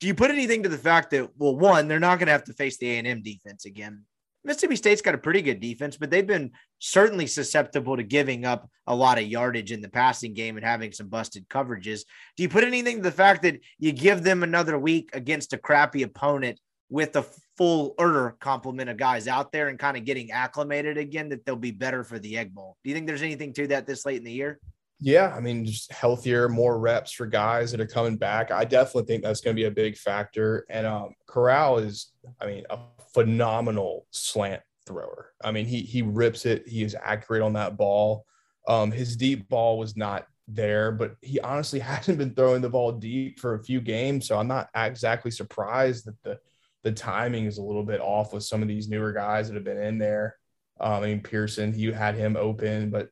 [0.00, 2.44] Do you put anything to the fact that well, one, they're not going to have
[2.44, 4.04] to face the A and M defense again.
[4.44, 8.70] Mississippi State's got a pretty good defense, but they've been certainly susceptible to giving up
[8.86, 12.02] a lot of yardage in the passing game and having some busted coverages.
[12.36, 15.58] Do you put anything to the fact that you give them another week against a
[15.58, 17.24] crappy opponent with a
[17.56, 21.56] full order complement of guys out there and kind of getting acclimated again that they'll
[21.56, 22.76] be better for the Egg Bowl?
[22.82, 24.58] Do you think there's anything to that this late in the year?
[25.00, 28.50] Yeah, I mean, just healthier, more reps for guys that are coming back.
[28.50, 30.66] I definitely think that's going to be a big factor.
[30.68, 32.78] And um, Corral is, I mean, a
[33.14, 35.32] phenomenal slant thrower.
[35.42, 36.68] I mean, he he rips it.
[36.68, 38.26] He is accurate on that ball.
[38.68, 42.92] Um, his deep ball was not there, but he honestly hasn't been throwing the ball
[42.92, 44.28] deep for a few games.
[44.28, 46.38] So I'm not exactly surprised that the
[46.82, 49.64] the timing is a little bit off with some of these newer guys that have
[49.64, 50.36] been in there.
[50.80, 53.10] Um, I mean, Pearson, you had him open, but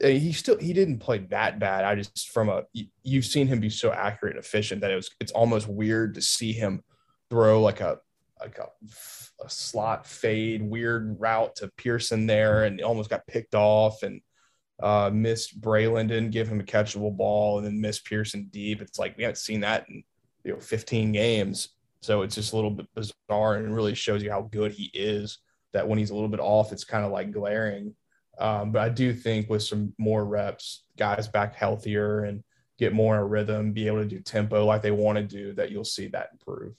[0.00, 1.84] he still he didn't play that bad.
[1.84, 2.64] I just from a
[3.02, 6.22] you've seen him be so accurate and efficient that it was it's almost weird to
[6.22, 6.82] see him
[7.30, 7.98] throw like a
[8.40, 8.68] like a,
[9.44, 14.20] a slot fade weird route to Pearson there and almost got picked off and
[14.82, 18.82] uh, missed Braylon didn't give him a catchable ball and then missed Pearson deep.
[18.82, 20.04] It's like we haven't seen that in
[20.44, 21.70] you know 15 games.
[22.02, 25.38] So it's just a little bit bizarre and really shows you how good he is.
[25.72, 27.94] That when he's a little bit off, it's kind of like glaring
[28.38, 32.42] um, but I do think with some more reps, guys back healthier and
[32.78, 35.54] get more in a rhythm, be able to do tempo like they want to do,
[35.54, 36.74] that you'll see that improve.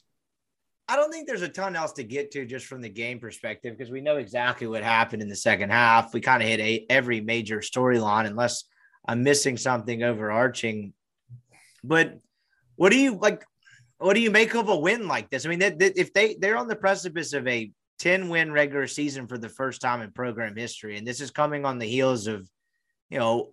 [0.90, 3.78] I don't think there's a ton else to get to just from the game perspective
[3.78, 6.14] because we know exactly what happened in the second half.
[6.14, 8.64] We kind of hit a, every major storyline, unless
[9.06, 10.94] I'm missing something overarching.
[11.84, 12.20] But
[12.76, 13.44] what do you like?
[13.98, 15.46] What do you make of a win like this?
[15.46, 19.38] I mean, if they they're on the precipice of a 10 win regular season for
[19.38, 20.98] the first time in program history.
[20.98, 22.50] And this is coming on the heels of,
[23.10, 23.50] you know,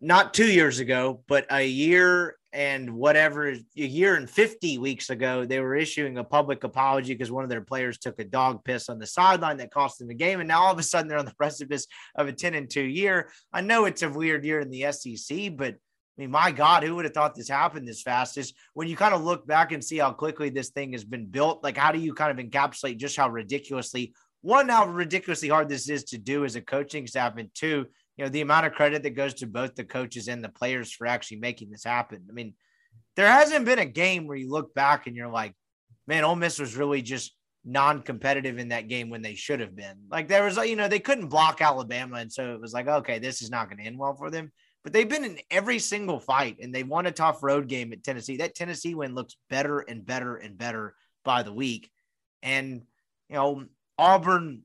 [0.00, 5.44] not two years ago, but a year and whatever, a year and 50 weeks ago,
[5.44, 8.88] they were issuing a public apology because one of their players took a dog piss
[8.88, 10.40] on the sideline that cost them the game.
[10.40, 12.82] And now all of a sudden they're on the precipice of a 10 and 2
[12.82, 13.30] year.
[13.52, 15.76] I know it's a weird year in the SEC, but
[16.16, 18.38] I mean, my God, who would have thought this happened this fast?
[18.38, 21.26] Is when you kind of look back and see how quickly this thing has been
[21.26, 21.64] built.
[21.64, 25.88] Like, how do you kind of encapsulate just how ridiculously one, how ridiculously hard this
[25.88, 27.86] is to do as a coaching staff, and two,
[28.16, 30.92] you know, the amount of credit that goes to both the coaches and the players
[30.92, 32.26] for actually making this happen.
[32.28, 32.54] I mean,
[33.16, 35.54] there hasn't been a game where you look back and you're like,
[36.06, 37.34] man, Ole Miss was really just
[37.64, 39.96] non-competitive in that game when they should have been.
[40.10, 43.18] Like there was, you know, they couldn't block Alabama, and so it was like, okay,
[43.18, 44.52] this is not going to end well for them.
[44.84, 48.04] But they've been in every single fight and they won a tough road game at
[48.04, 48.36] Tennessee.
[48.36, 51.90] That Tennessee win looks better and better and better by the week.
[52.42, 52.82] And,
[53.30, 53.64] you know,
[53.98, 54.62] Auburn,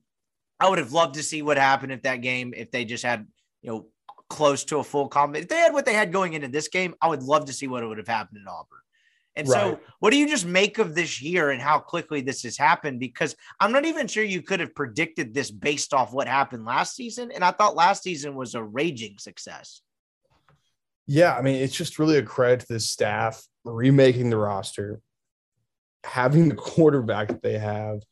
[0.60, 3.26] I would have loved to see what happened if that game, if they just had,
[3.62, 3.88] you know,
[4.30, 5.44] close to a full combat.
[5.44, 7.68] If they had what they had going into this game, I would love to see
[7.68, 8.80] what it would have happened at Auburn.
[9.38, 9.56] And right.
[9.58, 13.00] so, what do you just make of this year and how quickly this has happened?
[13.00, 16.96] Because I'm not even sure you could have predicted this based off what happened last
[16.96, 17.32] season.
[17.32, 19.82] And I thought last season was a raging success.
[21.12, 25.02] Yeah, I mean, it's just really a credit to the staff remaking the roster,
[26.04, 28.04] having the quarterback that they have,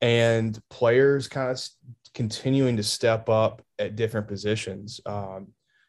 [0.00, 1.62] and players kind of
[2.14, 5.02] continuing to step up at different positions.
[5.04, 5.48] Um,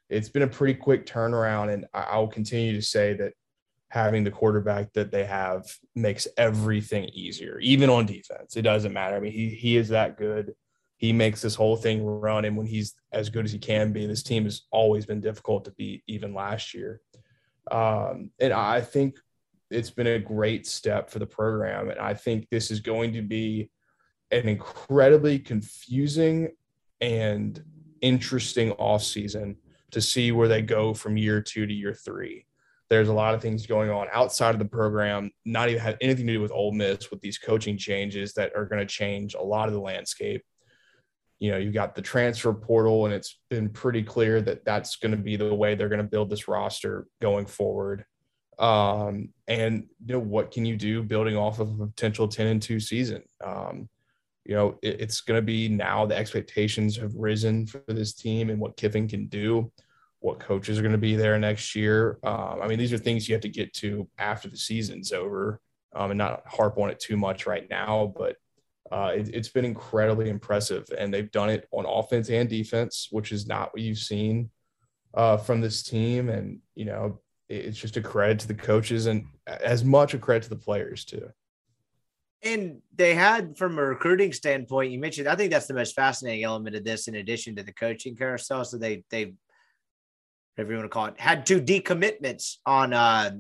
[0.09, 3.31] it's been a pretty quick turnaround, and I, will continue to say that
[3.87, 5.63] having the quarterback that they have
[5.95, 8.57] makes everything easier, even on defense.
[8.57, 9.15] It doesn't matter.
[9.15, 10.53] I mean, he he is that good
[11.01, 12.45] he makes this whole thing run.
[12.45, 15.65] And when he's as good as he can be, this team has always been difficult
[15.65, 17.01] to beat, even last year.
[17.71, 19.17] Um, and I think
[19.71, 21.89] it's been a great step for the program.
[21.89, 23.71] And I think this is going to be
[24.29, 26.49] an incredibly confusing
[27.01, 27.63] and
[28.01, 29.55] interesting offseason
[29.89, 32.45] to see where they go from year two to year three.
[32.91, 36.27] There's a lot of things going on outside of the program, not even have anything
[36.27, 39.41] to do with Ole Miss with these coaching changes that are going to change a
[39.41, 40.43] lot of the landscape
[41.41, 45.11] you know, you've got the transfer portal, and it's been pretty clear that that's going
[45.11, 48.05] to be the way they're going to build this roster going forward.
[48.59, 52.61] Um, and you know, what can you do building off of a potential 10 and
[52.61, 53.23] 2 season?
[53.43, 53.89] Um,
[54.45, 58.51] you know, it, it's going to be now the expectations have risen for this team
[58.51, 59.71] and what Kiffin can do,
[60.19, 62.19] what coaches are going to be there next year.
[62.23, 65.59] Um, I mean, these are things you have to get to after the season's over
[65.95, 68.13] um, and not harp on it too much right now.
[68.15, 68.35] But
[68.91, 73.31] uh, it, has been incredibly impressive, and they've done it on offense and defense, which
[73.31, 74.49] is not what you've seen
[75.13, 76.29] uh, from this team.
[76.29, 80.43] And you know, it's just a credit to the coaches, and as much a credit
[80.43, 81.29] to the players too.
[82.43, 85.27] And they had, from a recruiting standpoint, you mentioned.
[85.27, 88.65] I think that's the most fascinating element of this, in addition to the coaching carousel.
[88.65, 89.33] So they they,
[90.55, 93.31] whatever you want to call it, had two decommitments on uh,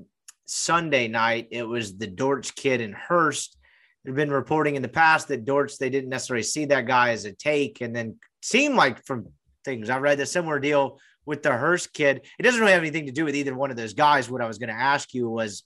[0.45, 1.47] Sunday night.
[1.51, 3.57] It was the Dortch kid in Hurst
[4.03, 7.25] There've been reporting in the past that Dortch they didn't necessarily see that guy as
[7.25, 9.27] a take, and then seemed like from
[9.63, 12.25] things I read the similar deal with the Hearst kid.
[12.39, 14.29] It doesn't really have anything to do with either one of those guys.
[14.29, 15.63] What I was going to ask you was,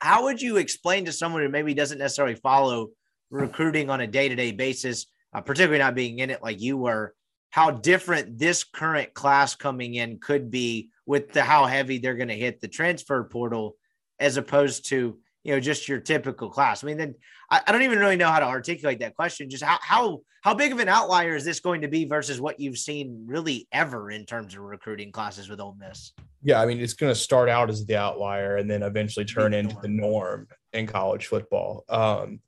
[0.00, 2.90] how would you explain to someone who maybe doesn't necessarily follow
[3.30, 6.76] recruiting on a day to day basis, uh, particularly not being in it like you
[6.76, 7.14] were,
[7.50, 12.28] how different this current class coming in could be with the how heavy they're going
[12.28, 13.76] to hit the transfer portal
[14.20, 15.18] as opposed to
[15.48, 16.84] you know, just your typical class.
[16.84, 17.14] I mean, then
[17.50, 19.48] I, I, don't even really know how to articulate that question.
[19.48, 22.60] Just how how how big of an outlier is this going to be versus what
[22.60, 26.12] you've seen really ever in terms of recruiting classes with Ole Miss?
[26.42, 29.52] Yeah, I mean, it's going to start out as the outlier and then eventually turn
[29.52, 31.86] the into the norm in college football.
[31.88, 32.40] Um,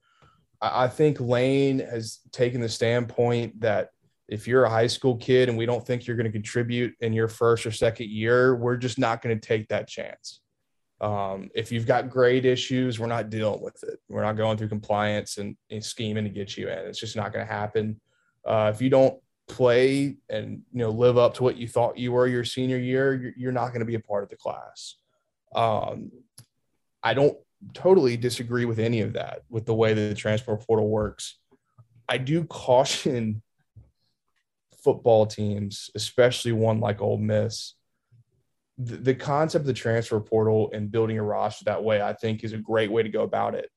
[0.61, 3.92] I, I think Lane has taken the standpoint that
[4.28, 7.14] if you're a high school kid and we don't think you're going to contribute in
[7.14, 10.40] your first or second year, we're just not going to take that chance.
[11.01, 14.01] Um, if you've got grade issues, we're not dealing with it.
[14.09, 16.78] We're not going through compliance and, and scheming to get you in.
[16.78, 18.01] It's just not going to happen.
[18.44, 22.12] Uh, if you don't play and you know live up to what you thought you
[22.12, 24.96] were your senior year, you're, you're not going to be a part of the class.
[25.55, 26.12] Um,
[27.03, 27.36] I don't
[27.74, 31.38] totally disagree with any of that with the way that the transfer portal works.
[32.09, 33.42] I do caution
[34.84, 37.74] football teams, especially one like Ole Miss,
[38.85, 42.53] the, concept of the transfer portal and building a roster that way, I think, is
[42.53, 43.70] a great way to go about it.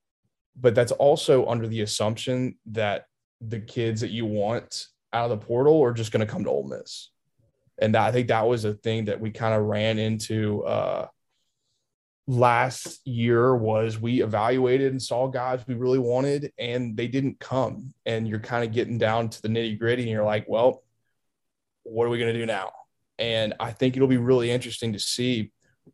[0.60, 3.06] But that's also under the assumption that
[3.42, 6.50] the kids that you want out of the portal are just going to come to
[6.50, 7.10] Ole Miss.
[7.80, 11.08] And I think that was a thing that we kind of ran into uh,
[12.28, 17.94] last year was we evaluated and saw guys we really wanted and they didn't come.
[18.06, 20.84] And you're kind of getting down to the nitty gritty and you're like, well,
[21.84, 22.72] what are we going to do now?
[23.24, 25.54] And I think it'll be really interesting to see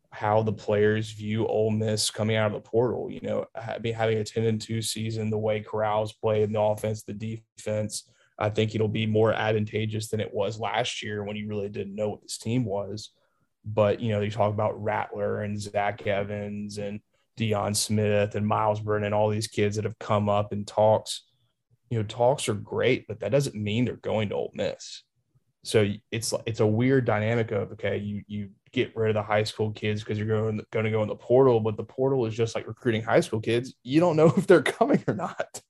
[0.10, 3.12] how the players view Ole Miss coming out of the portal.
[3.12, 7.04] You know, having a 10 and 2 season, the way Corral's played, in the offense,
[7.04, 8.10] the defense,
[8.40, 11.94] I think it'll be more advantageous than it was last year when you really didn't
[11.94, 13.12] know what this team was.
[13.64, 17.00] But, you know, you talk about Rattler and Zach Evans and
[17.38, 21.28] Deion Smith and Myles Brennan and all these kids that have come up in talks.
[21.92, 25.04] You know, talks are great, but that doesn't mean they're going to Ole Miss.
[25.64, 29.44] So it's it's a weird dynamic of okay, you you get rid of the high
[29.44, 32.34] school kids because you're going going to go in the portal, but the portal is
[32.34, 33.74] just like recruiting high school kids.
[33.84, 35.62] You don't know if they're coming or not.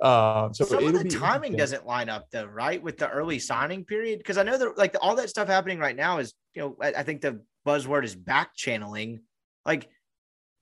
[0.00, 2.82] Uh, so some of the timing doesn't line up though, right?
[2.82, 5.96] With the early signing period, because I know that like all that stuff happening right
[5.96, 9.20] now is, you know, I, I think the buzzword is back channeling.
[9.64, 9.88] Like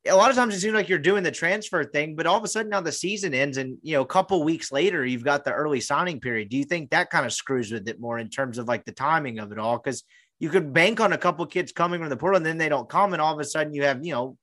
[0.07, 2.45] a lot of times it seems like you're doing the transfer thing, but all of
[2.45, 5.45] a sudden now the season ends, and you know, a couple weeks later you've got
[5.45, 6.51] the early signing period.
[6.51, 8.93] Do you think that kind of screws with it more in terms of like the
[8.93, 9.79] timing of it all?
[9.79, 10.05] Because
[10.41, 12.89] you could bank on a couple kids coming from the portal, and then they don't
[12.89, 14.37] come, and all of a sudden you have you know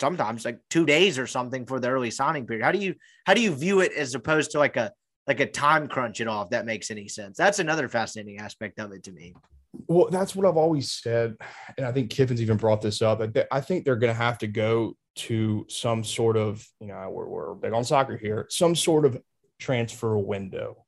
[0.00, 2.64] sometimes like two days or something for the early signing period.
[2.64, 2.94] How do you
[3.26, 4.92] how do you view it as opposed to like a
[5.26, 6.44] like a time crunch at all?
[6.44, 9.34] If that makes any sense, that's another fascinating aspect of it to me.
[9.86, 11.36] Well, that's what I've always said,
[11.76, 13.20] and I think Kiffin's even brought this up.
[13.50, 17.26] I think they're going to have to go to some sort of, you know, we're,
[17.26, 19.20] we're big on soccer here, some sort of
[19.58, 20.84] transfer window.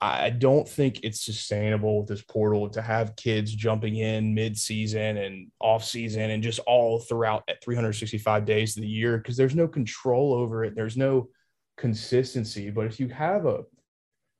[0.00, 5.50] I don't think it's sustainable with this portal to have kids jumping in mid-season and
[5.58, 10.34] off-season and just all throughout at 365 days of the year because there's no control
[10.34, 10.76] over it.
[10.76, 11.28] There's no
[11.78, 12.70] consistency.
[12.70, 13.64] But if you have a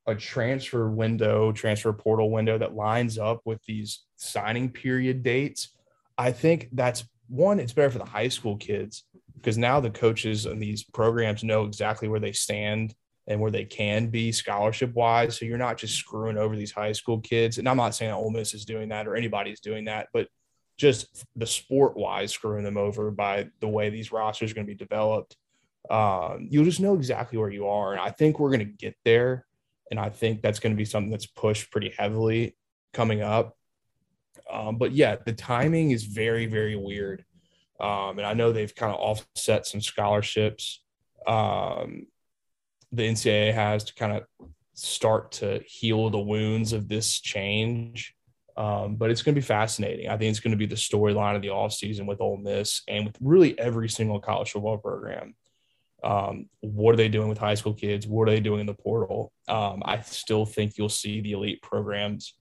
[0.06, 5.76] a transfer window, transfer portal window that lines up with these signing period dates,
[6.16, 9.04] I think that's one, it's better for the high school kids
[9.36, 12.94] because now the coaches and these programs know exactly where they stand
[13.28, 15.38] and where they can be scholarship wise.
[15.38, 17.58] So you're not just screwing over these high school kids.
[17.58, 20.28] And I'm not saying Ole Miss is doing that or anybody's doing that, but
[20.76, 24.72] just the sport wise screwing them over by the way these rosters are going to
[24.72, 25.36] be developed.
[25.90, 27.92] Um, you'll just know exactly where you are.
[27.92, 29.46] And I think we're going to get there.
[29.90, 32.56] And I think that's going to be something that's pushed pretty heavily
[32.92, 33.56] coming up.
[34.50, 37.24] Um, but yeah, the timing is very, very weird.
[37.80, 40.82] Um, and I know they've kind of offset some scholarships.
[41.26, 42.06] Um,
[42.92, 48.14] the NCAA has to kind of start to heal the wounds of this change.
[48.56, 50.08] Um, but it's going to be fascinating.
[50.08, 53.04] I think it's going to be the storyline of the offseason with Ole Miss and
[53.04, 55.34] with really every single college football program.
[56.02, 58.06] Um, what are they doing with high school kids?
[58.06, 59.30] What are they doing in the portal?
[59.48, 62.34] Um, I still think you'll see the elite programs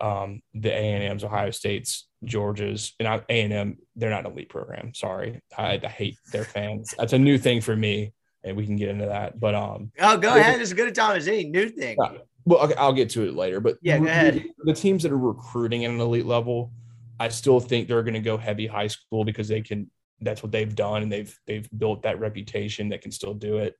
[0.00, 3.78] um, the A and M's, Ohio State's, Georgia's, and A and M.
[3.96, 4.92] They're not an elite program.
[4.94, 6.94] Sorry, I, I, hate their fans.
[6.98, 8.12] That's a new thing for me,
[8.44, 9.40] and we can get into that.
[9.40, 10.60] But um, oh, go ahead.
[10.60, 11.96] It's as good a time as any new thing.
[12.02, 13.60] Uh, well, okay, I'll get to it later.
[13.60, 14.44] But yeah, go ahead.
[14.64, 16.72] The teams that are recruiting at an elite level,
[17.18, 19.90] I still think they're going to go heavy high school because they can.
[20.20, 23.76] That's what they've done, and they've they've built that reputation that can still do it.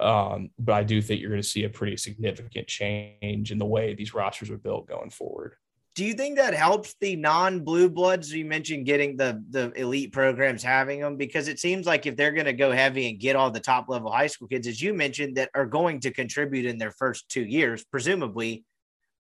[0.00, 3.64] Um, but I do think you're going to see a pretty significant change in the
[3.64, 5.54] way these rosters are built going forward.
[5.94, 8.32] Do you think that helps the non-blue bloods?
[8.32, 12.32] You mentioned getting the the elite programs having them because it seems like if they're
[12.32, 14.92] going to go heavy and get all the top level high school kids, as you
[14.92, 18.64] mentioned, that are going to contribute in their first two years, presumably.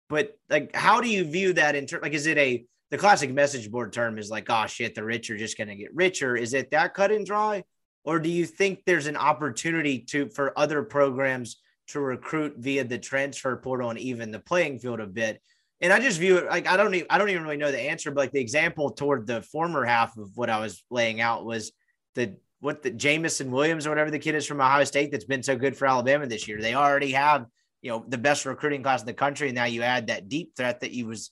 [0.09, 2.01] But like, how do you view that in terms?
[2.03, 5.29] Like, is it a the classic message board term is like, oh shit, the rich
[5.29, 6.35] are just going to get richer.
[6.35, 7.63] Is it that cut and dry?
[8.05, 11.57] or do you think there's an opportunity to for other programs
[11.87, 15.41] to recruit via the transfer portal and even the playing field a bit?
[15.81, 17.81] And I just view it like I don't even I don't even really know the
[17.81, 21.45] answer, but like the example toward the former half of what I was laying out
[21.45, 21.71] was
[22.15, 25.43] the what the Jameson Williams or whatever the kid is from Ohio State that's been
[25.43, 26.61] so good for Alabama this year.
[26.61, 27.45] They already have
[27.81, 30.55] you know the best recruiting class in the country, and now you add that deep
[30.55, 31.31] threat that he was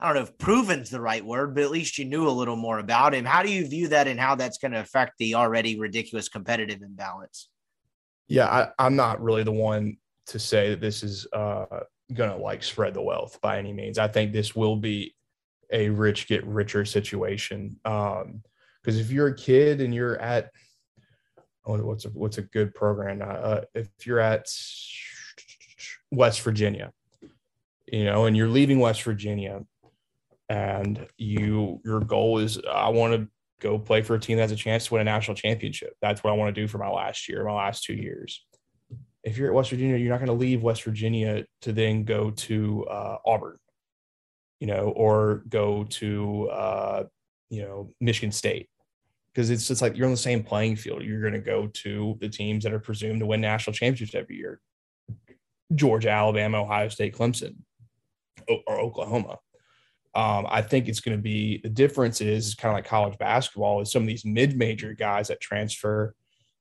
[0.00, 2.54] I don't know if proven's the right word, but at least you knew a little
[2.54, 3.24] more about him.
[3.24, 6.82] How do you view that and how that's going to affect the already ridiculous competitive
[6.82, 7.48] imbalance?
[8.28, 11.80] Yeah, I, am not really the one to say that this is uh,
[12.12, 13.98] going to like spread the wealth by any means.
[13.98, 15.14] I think this will be
[15.70, 17.76] a rich get richer situation.
[17.84, 18.42] Um,
[18.82, 20.50] because if you're a kid and you're at
[21.64, 23.20] what's a, what's a good program?
[23.22, 24.46] Uh, if you're at
[26.10, 26.92] West Virginia,
[27.86, 29.62] you know, and you're leaving West Virginia
[30.48, 33.28] and you your goal is I want to
[33.60, 35.94] go play for a team that has a chance to win a national championship.
[36.00, 38.44] That's what I want to do for my last year, my last two years.
[39.28, 42.30] If you're at West Virginia, you're not going to leave West Virginia to then go
[42.30, 43.58] to uh, Auburn,
[44.60, 47.04] you know, or go to uh,
[47.50, 48.68] you know Michigan State
[49.32, 51.02] because it's just like you're on the same playing field.
[51.02, 54.36] You're going to go to the teams that are presumed to win national championships every
[54.36, 54.60] year:
[55.74, 57.56] Georgia, Alabama, Ohio State, Clemson,
[58.48, 59.38] or Oklahoma
[60.18, 63.80] um, I think it's going to be the difference is kind of like college basketball
[63.80, 66.14] is some of these mid-major guys that transfer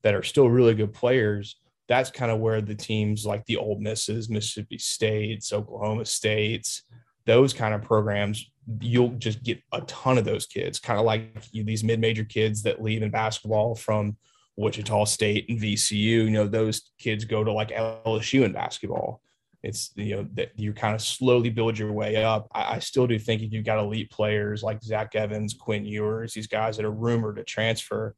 [0.03, 1.56] that are still really good players.
[1.88, 6.84] That's kind of where the teams like the Ole Misses, Mississippi States, Oklahoma States,
[7.26, 8.49] those kind of programs,
[8.81, 12.81] you'll just get a ton of those kids, kind of like these mid-major kids that
[12.81, 14.18] leave in basketball from
[14.57, 15.97] Wichita State and VCU.
[15.97, 19.22] You know, those kids go to like LSU in basketball
[19.64, 22.47] it's you know that you kind of slowly build your way up.
[22.53, 26.34] I, I, still do think if you've got elite players like Zach Evans, Quinn Ewers,
[26.34, 28.15] these guys that are rumored to transfer,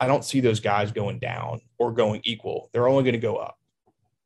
[0.00, 2.70] I don't see those guys going down or going equal.
[2.72, 3.58] They're only going to go up.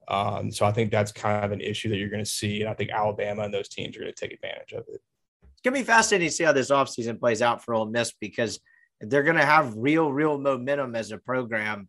[0.08, 2.60] Um, so I think that's kind of an issue that you're going to see.
[2.60, 5.00] And I think Alabama and those teams are going to take advantage of it.
[5.42, 8.12] It's going to be fascinating to see how this offseason plays out for Ole Miss
[8.12, 8.60] because
[9.00, 11.88] they're going to have real, real momentum as a program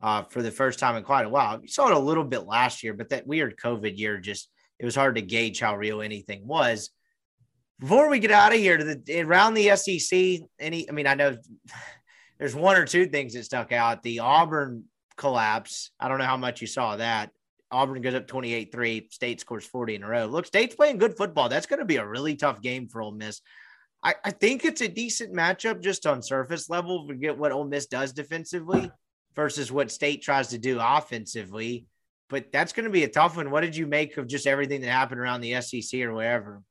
[0.00, 1.60] uh, for the first time in quite a while.
[1.60, 4.84] You saw it a little bit last year, but that weird COVID year just it
[4.84, 6.90] was hard to gauge how real anything was.
[7.80, 11.14] Before we get out of here to the around the SEC, any I mean, I
[11.14, 11.36] know
[12.38, 14.02] there's one or two things that stuck out.
[14.02, 14.84] The Auburn
[15.16, 15.90] collapse.
[15.98, 17.30] I don't know how much you saw that.
[17.70, 19.08] Auburn goes up 28 3.
[19.10, 20.26] State scores 40 in a row.
[20.26, 21.48] Look, State's playing good football.
[21.48, 23.40] That's going to be a really tough game for Ole Miss.
[24.02, 27.06] I, I think it's a decent matchup just on surface level.
[27.06, 28.90] Forget what Ole Miss does defensively
[29.34, 31.86] versus what State tries to do offensively.
[32.30, 33.50] But that's going to be a tough one.
[33.50, 36.62] What did you make of just everything that happened around the SEC or wherever?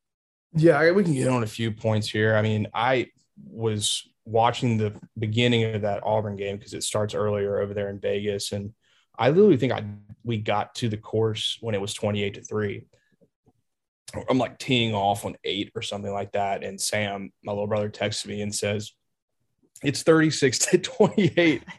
[0.54, 2.36] Yeah, we can get on a few points here.
[2.36, 3.08] I mean, I
[3.44, 8.00] was watching the beginning of that Auburn game because it starts earlier over there in
[8.00, 8.74] Vegas, and
[9.18, 9.86] I literally think I
[10.24, 12.86] we got to the course when it was twenty eight to three.
[14.30, 17.90] I'm like teeing off on eight or something like that, and Sam, my little brother,
[17.90, 18.92] texts me and says,
[19.84, 21.64] "It's thirty six to twenty eight.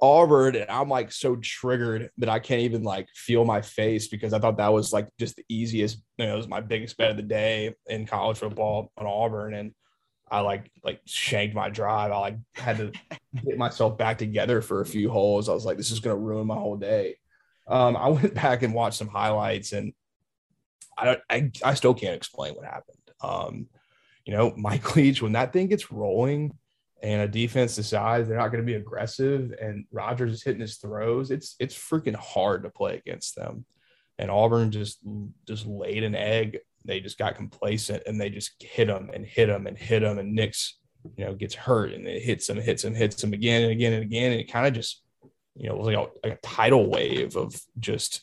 [0.00, 4.34] Auburn, and I'm like so triggered that I can't even like feel my face because
[4.34, 7.12] I thought that was like just the easiest, you know, it was my biggest bet
[7.12, 9.54] of the day in college football on Auburn.
[9.54, 9.72] And
[10.30, 12.10] I like like shanked my drive.
[12.10, 12.92] I like had to
[13.44, 15.48] get myself back together for a few holes.
[15.48, 17.16] I was like, this is gonna ruin my whole day.
[17.66, 19.92] Um, I went back and watched some highlights and
[20.96, 22.98] I I, I still can't explain what happened.
[23.20, 23.66] Um,
[24.24, 26.52] you know, Mike Leach, when that thing gets rolling,
[27.04, 30.76] and a defense decides they're not going to be aggressive and Rogers is hitting his
[30.76, 33.66] throws, it's it's freaking hard to play against them.
[34.18, 35.00] And Auburn just
[35.46, 36.60] just laid an egg.
[36.84, 40.18] They just got complacent and they just hit them and hit them and hit them.
[40.18, 40.78] And Nix
[41.16, 43.92] you know, gets hurt and it hits him, hits him, hits him again and again
[43.92, 44.32] and again.
[44.32, 45.02] And it kind of just,
[45.56, 48.22] you know, it was like a, like a tidal wave of just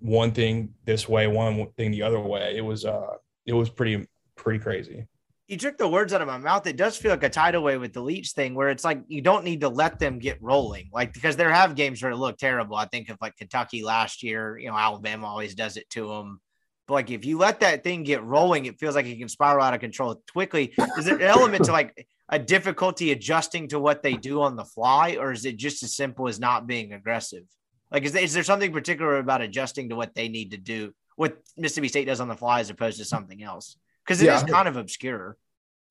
[0.00, 2.54] one thing this way, one thing the other way.
[2.56, 3.14] It was uh,
[3.46, 4.06] it was pretty
[4.36, 5.06] pretty crazy
[5.46, 6.66] you took the words out of my mouth.
[6.66, 9.20] It does feel like a tidal wave with the Leach thing, where it's like you
[9.20, 12.38] don't need to let them get rolling, like because there have games where it look
[12.38, 12.76] terrible.
[12.76, 14.56] I think of like Kentucky last year.
[14.58, 16.40] You know, Alabama always does it to them.
[16.86, 19.64] But like if you let that thing get rolling, it feels like it can spiral
[19.64, 20.74] out of control quickly.
[20.98, 24.64] Is there an element to like a difficulty adjusting to what they do on the
[24.64, 27.44] fly, or is it just as simple as not being aggressive?
[27.90, 30.92] Like, is there, is there something particular about adjusting to what they need to do,
[31.16, 33.76] what Mississippi State does on the fly, as opposed to something else?
[34.04, 35.36] because it yeah, is kind of obscure.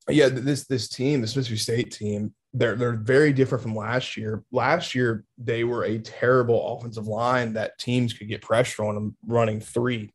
[0.10, 4.44] Yeah, this this team, the Mississippi State team, they're they're very different from last year.
[4.52, 9.18] Last year, they were a terrible offensive line that teams could get pressure on them
[9.26, 10.14] running three.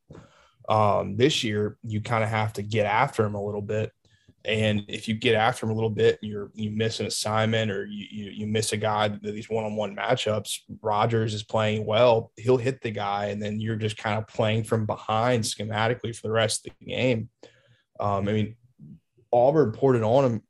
[0.69, 3.91] Um, this year, you kind of have to get after them a little bit.
[4.45, 7.85] And if you get after him a little bit, you're you miss an assignment or
[7.87, 10.61] you you, you miss a guy that these one-on-one matchups.
[10.81, 14.65] Rogers is playing well; he'll hit the guy, and then you're just kind of playing
[14.65, 17.29] from behind schematically for the rest of the game.
[17.99, 18.57] Um, I mean,
[19.33, 20.43] Auburn poured it on him,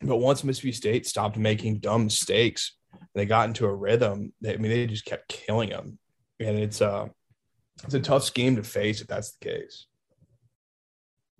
[0.00, 2.76] but once Mississippi State stopped making dumb mistakes,
[3.14, 4.32] they got into a rhythm.
[4.40, 5.98] They, I mean, they just kept killing them,
[6.40, 7.08] and it's uh,
[7.84, 9.86] it's a tough scheme to face if that's the case.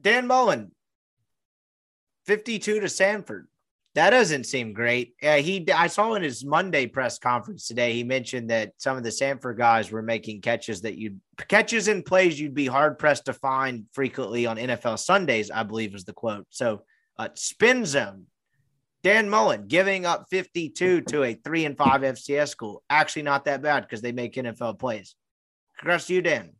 [0.00, 0.72] Dan Mullen,
[2.26, 3.44] fifty-two to Samford.
[3.94, 5.14] That doesn't seem great.
[5.22, 5.70] Yeah, he.
[5.70, 7.92] I saw in his Monday press conference today.
[7.92, 11.16] He mentioned that some of the Samford guys were making catches that you
[11.48, 15.50] catches and plays you'd be hard pressed to find frequently on NFL Sundays.
[15.50, 16.46] I believe was the quote.
[16.48, 16.82] So,
[17.18, 18.26] uh, spin zone.
[19.02, 22.82] Dan Mullen giving up 52 to a three and five FCS school.
[22.88, 25.16] Actually, not that bad because they make NFL plays.
[25.82, 26.50] Congrats to you, Dan.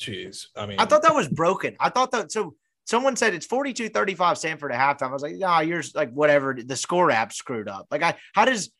[0.00, 1.76] Jeez, I mean, I thought that was broken.
[1.80, 5.08] I thought that so someone said it's 42 35 Samford at halftime.
[5.08, 6.54] I was like, nah, you're like whatever.
[6.54, 7.88] The score app screwed up.
[7.90, 8.70] Like, I, how does,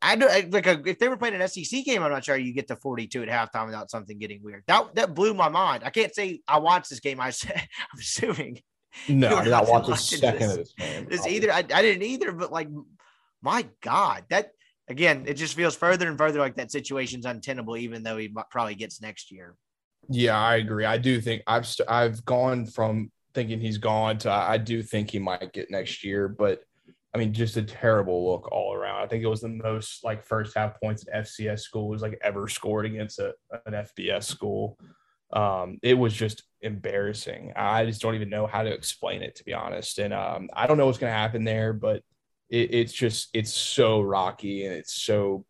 [0.00, 2.54] I, do like a, if they were playing an SEC game, I'm not sure you
[2.54, 4.64] get to 42 at halftime without something getting weird.
[4.66, 5.82] That that blew my mind.
[5.84, 7.20] I can't say I watched this game.
[7.20, 8.62] I I'm assuming.
[9.08, 10.50] No, I did not watch a second this.
[10.52, 11.06] of this game.
[11.10, 11.28] This oh.
[11.28, 12.68] either I, I didn't either, but like,
[13.42, 14.52] my God, that
[14.90, 18.74] again, it just feels further and further like that situation's untenable, even though he probably
[18.74, 19.54] gets next year.
[20.08, 20.84] Yeah, I agree.
[20.84, 25.10] I do think I've st- I've gone from thinking he's gone to I do think
[25.10, 26.62] he might get next year, but
[27.14, 29.02] I mean, just a terrible look all around.
[29.02, 32.18] I think it was the most like first half points an FCS school was like
[32.22, 33.34] ever scored against a,
[33.66, 34.78] an FBS school.
[35.32, 37.52] Um, it was just embarrassing.
[37.54, 39.98] I just don't even know how to explain it to be honest.
[39.98, 42.02] And um, I don't know what's going to happen there, but
[42.50, 45.44] it, it's just it's so rocky and it's so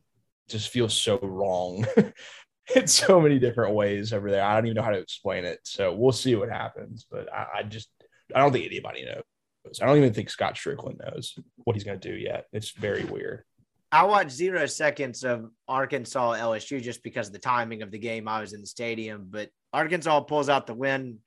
[0.49, 1.87] just feels so wrong
[2.75, 4.45] in so many different ways over there.
[4.45, 5.61] I don't even know how to explain it.
[5.65, 7.07] So we'll see what happens.
[7.11, 7.91] But I, I just
[8.35, 9.81] I don't think anybody knows.
[9.81, 12.47] I don't even think Scott Stricklin knows what he's going to do yet.
[12.53, 13.45] It's very weird.
[13.93, 18.29] I watched zero seconds of Arkansas LSU just because of the timing of the game.
[18.29, 21.19] I was in the stadium, but Arkansas pulls out the win.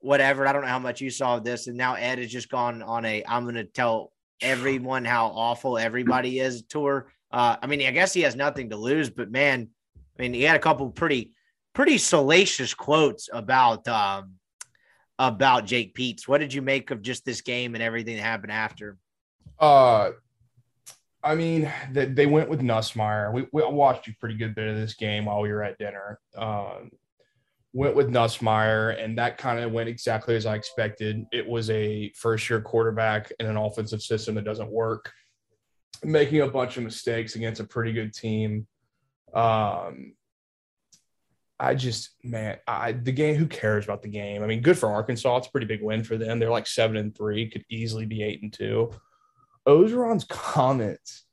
[0.00, 0.46] Whatever.
[0.46, 2.82] I don't know how much you saw of this, and now Ed has just gone
[2.82, 3.24] on a.
[3.24, 4.11] I'm going to tell
[4.42, 7.12] everyone how awful everybody is tour.
[7.30, 9.68] Uh, I mean, I guess he has nothing to lose, but man,
[10.18, 11.32] I mean, he had a couple pretty
[11.72, 14.34] pretty salacious quotes about um,
[15.18, 16.28] about Jake Peetz.
[16.28, 18.98] What did you make of just this game and everything that happened after?
[19.58, 20.10] Uh,
[21.22, 23.32] I mean, they, they went with Nussmeier.
[23.32, 26.18] We, we watched you pretty good bit of this game while we were at dinner.
[26.36, 26.90] Um,
[27.72, 31.24] went with Nussmeier, and that kind of went exactly as I expected.
[31.32, 35.12] It was a first year quarterback in an offensive system that doesn't work,
[36.04, 38.66] making a bunch of mistakes against a pretty good team.
[39.32, 40.14] Um,
[41.58, 43.36] I just, man, I the game.
[43.36, 44.42] Who cares about the game?
[44.42, 45.36] I mean, good for Arkansas.
[45.38, 46.38] It's a pretty big win for them.
[46.38, 48.90] They're like seven and three, could easily be eight and two.
[49.66, 51.24] Orgeron's comments,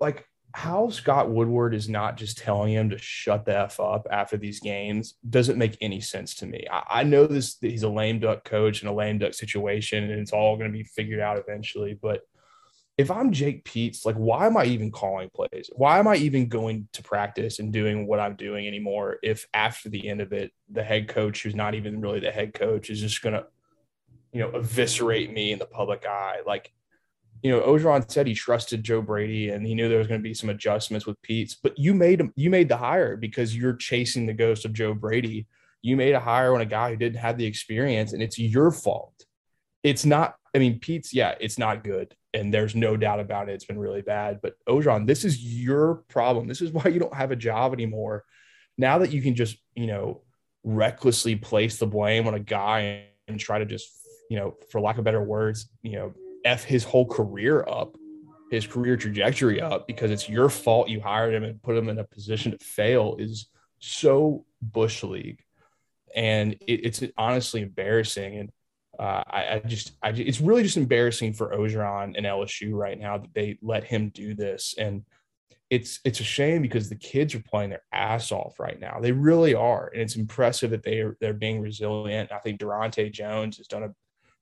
[0.00, 4.36] like how Scott Woodward is not just telling him to shut the f up after
[4.36, 6.64] these games doesn't make any sense to me.
[6.70, 10.04] I, I know this that he's a lame duck coach in a lame duck situation,
[10.04, 11.98] and it's all going to be figured out eventually.
[12.00, 12.20] But
[12.96, 15.70] if I'm Jake Peetz, like, why am I even calling plays?
[15.74, 19.16] Why am I even going to practice and doing what I'm doing anymore?
[19.24, 22.54] If after the end of it, the head coach, who's not even really the head
[22.54, 23.44] coach, is just going to,
[24.32, 26.72] you know, eviscerate me in the public eye, like
[27.44, 30.28] you know, Orgeron said he trusted Joe Brady and he knew there was going to
[30.28, 34.24] be some adjustments with Peetz, but you made you made the hire because you're chasing
[34.24, 35.46] the ghost of Joe Brady.
[35.82, 38.70] You made a hire on a guy who didn't have the experience, and it's your
[38.70, 39.26] fault.
[39.82, 42.16] It's not, I mean, Peetz, yeah, it's not good.
[42.32, 43.52] And there's no doubt about it.
[43.52, 44.40] It's been really bad.
[44.40, 46.48] But Orgeron, this is your problem.
[46.48, 48.24] This is why you don't have a job anymore.
[48.78, 50.22] Now that you can just, you know,
[50.62, 53.90] recklessly place the blame on a guy and try to just,
[54.30, 56.14] you know, for lack of better words, you know,
[56.44, 57.96] f his whole career up,
[58.50, 61.98] his career trajectory up because it's your fault you hired him and put him in
[61.98, 63.48] a position to fail is
[63.78, 65.40] so bush league,
[66.14, 68.38] and it, it's honestly embarrassing.
[68.38, 68.50] And
[68.98, 73.18] uh, I, I, just, I, it's really just embarrassing for Orgeron and LSU right now
[73.18, 74.74] that they let him do this.
[74.78, 75.04] And
[75.70, 79.00] it's, it's a shame because the kids are playing their ass off right now.
[79.00, 82.30] They really are, and it's impressive that they are they're being resilient.
[82.30, 83.94] I think Daronte Jones has done a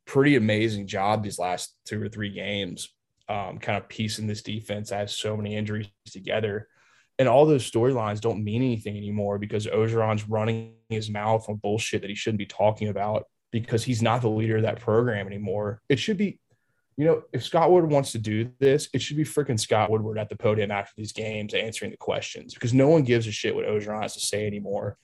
[0.06, 2.88] pretty amazing job these last two or three games,
[3.28, 6.68] um, kind of piecing this defense has so many injuries together.
[7.18, 12.02] And all those storylines don't mean anything anymore because Orgeron's running his mouth on bullshit
[12.02, 15.80] that he shouldn't be talking about because he's not the leader of that program anymore.
[15.88, 16.40] It should be,
[16.96, 20.18] you know, if Scott Woodward wants to do this, it should be freaking Scott Woodward
[20.18, 23.54] at the podium after these games answering the questions because no one gives a shit
[23.54, 24.96] what Orgeron has to say anymore.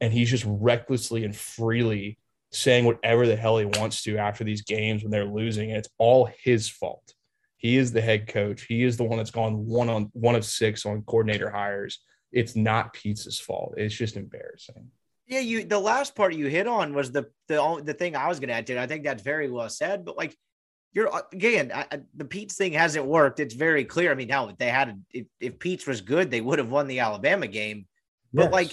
[0.00, 2.18] And he's just recklessly and freely
[2.54, 5.70] saying whatever the hell he wants to after these games when they're losing.
[5.70, 7.12] And it's all his fault.
[7.56, 8.62] He is the head coach.
[8.62, 12.00] He is the one that's gone one on one of six on coordinator hires.
[12.30, 13.74] It's not Peetz's fault.
[13.76, 14.90] It's just embarrassing.
[15.26, 18.38] Yeah, you the last part you hit on was the the the thing I was
[18.38, 18.74] going to add to.
[18.74, 18.78] It.
[18.78, 20.04] I think that's very well said.
[20.04, 20.36] But like
[20.92, 23.40] you're again, I, the Peetz thing hasn't worked.
[23.40, 24.12] It's very clear.
[24.12, 27.00] I mean, how they had if, if Peetz was good, they would have won the
[27.00, 27.86] Alabama game.
[28.34, 28.52] But yes.
[28.52, 28.72] like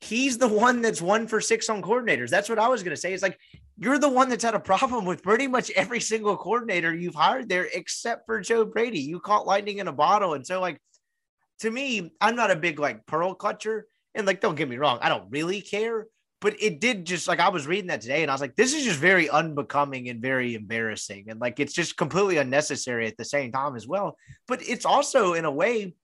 [0.00, 2.30] he's the one that's one for six on coordinators.
[2.30, 3.12] That's what I was going to say.
[3.12, 3.38] It's like
[3.76, 7.48] you're the one that's had a problem with pretty much every single coordinator you've hired
[7.48, 9.00] there, except for Joe Brady.
[9.00, 10.34] You caught lightning in a bottle.
[10.34, 10.80] And so, like,
[11.60, 13.82] to me, I'm not a big like pearl clutcher.
[14.14, 16.06] And like, don't get me wrong, I don't really care.
[16.40, 18.72] But it did just like I was reading that today and I was like, this
[18.72, 21.26] is just very unbecoming and very embarrassing.
[21.28, 24.16] And like, it's just completely unnecessary at the same time as well.
[24.48, 25.94] But it's also, in a way,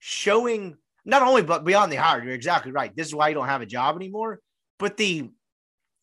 [0.00, 0.76] showing
[1.08, 2.94] not only but beyond the hire, you're exactly right.
[2.94, 4.40] This is why you don't have a job anymore.
[4.78, 5.30] But the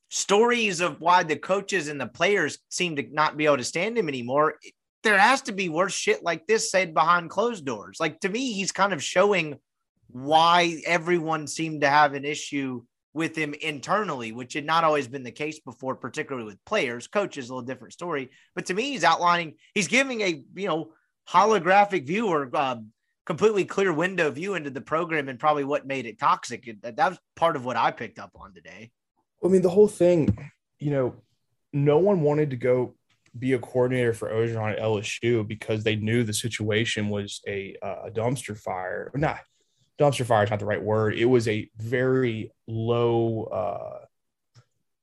[0.09, 3.97] stories of why the coaches and the players seem to not be able to stand
[3.97, 4.55] him anymore,
[5.03, 7.97] there has to be worse shit like this said behind closed doors.
[7.99, 9.59] Like to me, he's kind of showing
[10.07, 12.81] why everyone seemed to have an issue
[13.13, 17.07] with him internally, which had not always been the case before, particularly with players.
[17.07, 18.31] Coaches, a little different story.
[18.55, 20.93] But to me, he's outlining, he's giving a, you know,
[21.29, 22.77] holographic view or uh,
[23.25, 26.69] completely clear window view into the program and probably what made it toxic.
[26.81, 28.91] That, was part of what I picked up on today.
[29.43, 30.35] I mean, the whole thing,
[30.79, 31.15] you know,
[31.73, 32.95] no one wanted to go
[33.37, 38.09] be a coordinator for Orgeron at LSU because they knew the situation was a, a
[38.09, 39.11] dumpster fire.
[39.13, 39.39] Not
[39.99, 41.15] dumpster fire is not the right word.
[41.15, 44.05] It was a very low, uh,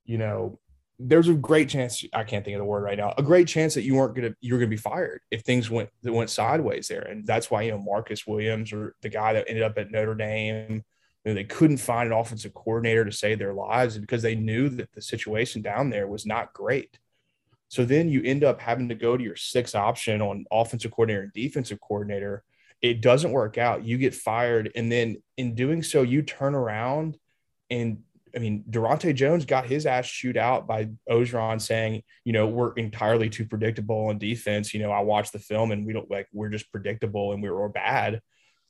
[0.04, 0.58] you know,
[1.08, 3.14] there's a great chance I can't think of the word right now.
[3.16, 6.12] A great chance that you weren't gonna you're gonna be fired if things went that
[6.12, 9.64] went sideways there, and that's why you know Marcus Williams or the guy that ended
[9.64, 10.84] up at Notre Dame,
[11.24, 14.68] you know, they couldn't find an offensive coordinator to save their lives because they knew
[14.68, 16.98] that the situation down there was not great.
[17.68, 21.22] So then you end up having to go to your sixth option on offensive coordinator
[21.22, 22.44] and defensive coordinator.
[22.82, 23.84] It doesn't work out.
[23.84, 24.70] You get fired.
[24.74, 27.16] And then in doing so, you turn around
[27.70, 28.02] and
[28.34, 32.72] I mean, Daronte Jones got his ass chewed out by Orgeron saying, you know, we're
[32.74, 34.72] entirely too predictable on defense.
[34.72, 37.50] You know, I watched the film and we don't like, we're just predictable and we
[37.50, 38.20] were bad.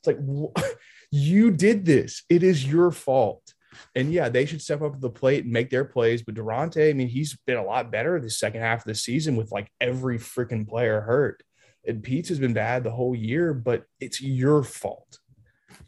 [0.05, 0.75] It's like,
[1.11, 2.25] you did this.
[2.29, 3.55] It is your fault.
[3.95, 6.23] And yeah, they should step up to the plate and make their plays.
[6.23, 9.37] But Daronte, I mean, he's been a lot better the second half of the season
[9.37, 11.43] with like every freaking player hurt.
[11.87, 15.19] And Peetz has been bad the whole year, but it's your fault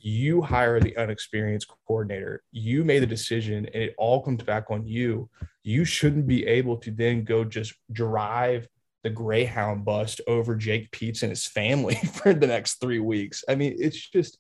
[0.01, 2.43] you hire the unexperienced coordinator.
[2.53, 5.29] You made the decision and it all comes back on you.
[5.63, 8.69] You shouldn't be able to then go just drive
[9.03, 13.45] the greyhound bust over jake peetz and his family for the next three weeks.
[13.49, 14.39] I mean it's just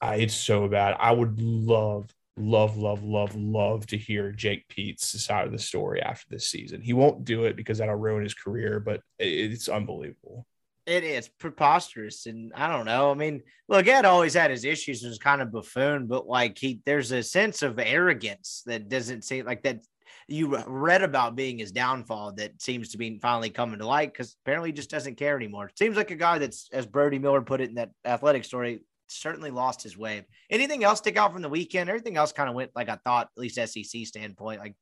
[0.00, 0.96] I, it's so bad.
[0.98, 6.02] I would love love love love love to hear jake peetz side of the story
[6.02, 6.80] after this season.
[6.82, 10.46] He won't do it because that'll ruin his career but it's unbelievable
[10.86, 13.10] it is preposterous, and I don't know.
[13.10, 16.58] I mean, look, Ed always had his issues, and was kind of buffoon, but like
[16.58, 19.80] he, there's a sense of arrogance that doesn't seem like that.
[20.26, 24.36] You read about being his downfall that seems to be finally coming to light because
[24.42, 25.70] apparently he just doesn't care anymore.
[25.78, 29.50] Seems like a guy that's, as Brody Miller put it in that athletic story, certainly
[29.50, 30.24] lost his way.
[30.48, 31.90] Anything else stick out from the weekend?
[31.90, 34.60] Everything else kind of went like I thought, at least SEC standpoint.
[34.60, 34.76] Like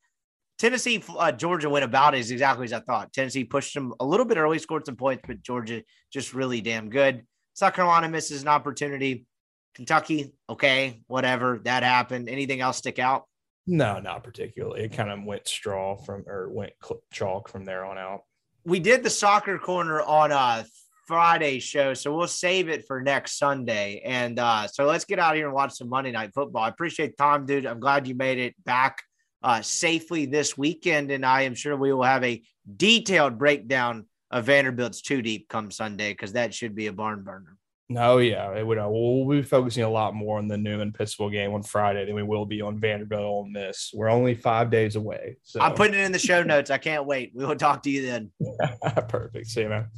[0.62, 3.12] Tennessee, uh, Georgia went about is exactly as I thought.
[3.12, 5.82] Tennessee pushed them a little bit early, scored some points, but Georgia
[6.12, 7.26] just really damn good.
[7.52, 9.26] South Carolina misses an opportunity.
[9.74, 11.58] Kentucky, okay, whatever.
[11.64, 12.28] That happened.
[12.28, 13.24] Anything else stick out?
[13.66, 14.84] No, not particularly.
[14.84, 16.74] It kind of went straw from or went
[17.12, 18.20] chalk from there on out.
[18.64, 20.64] We did the soccer corner on a
[21.08, 24.00] Friday show, so we'll save it for next Sunday.
[24.04, 26.62] And uh, so let's get out here and watch some Monday night football.
[26.62, 27.66] I appreciate Tom, dude.
[27.66, 29.02] I'm glad you made it back
[29.42, 31.10] uh, safely this weekend.
[31.10, 32.42] And I am sure we will have a
[32.76, 37.56] detailed breakdown of Vanderbilt's two deep come Sunday because that should be a barn burner.
[37.88, 38.78] No, yeah, it would.
[38.78, 42.14] Uh, we'll be focusing a lot more on the Newman Pittsville game on Friday than
[42.14, 43.90] we will be on Vanderbilt on this.
[43.92, 45.36] We're only five days away.
[45.42, 46.70] So I'm putting it in the show notes.
[46.70, 47.32] I can't wait.
[47.34, 48.30] We will talk to you then.
[49.08, 49.46] Perfect.
[49.48, 49.88] See you, man.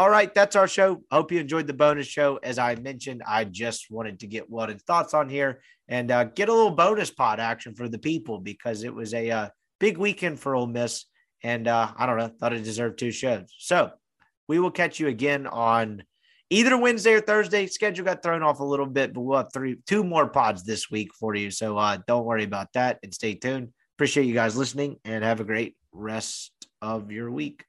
[0.00, 1.02] All right, that's our show.
[1.10, 2.38] Hope you enjoyed the bonus show.
[2.42, 6.48] As I mentioned, I just wanted to get Weldon's thoughts on here and uh, get
[6.48, 9.48] a little bonus pod action for the people because it was a uh,
[9.78, 11.04] big weekend for Ole Miss,
[11.42, 13.54] and uh, I don't know, thought it deserved two shows.
[13.58, 13.90] So
[14.48, 16.02] we will catch you again on
[16.48, 17.66] either Wednesday or Thursday.
[17.66, 20.90] Schedule got thrown off a little bit, but we'll have three, two more pods this
[20.90, 21.50] week for you.
[21.50, 23.68] So uh, don't worry about that and stay tuned.
[23.98, 27.66] Appreciate you guys listening and have a great rest of your week.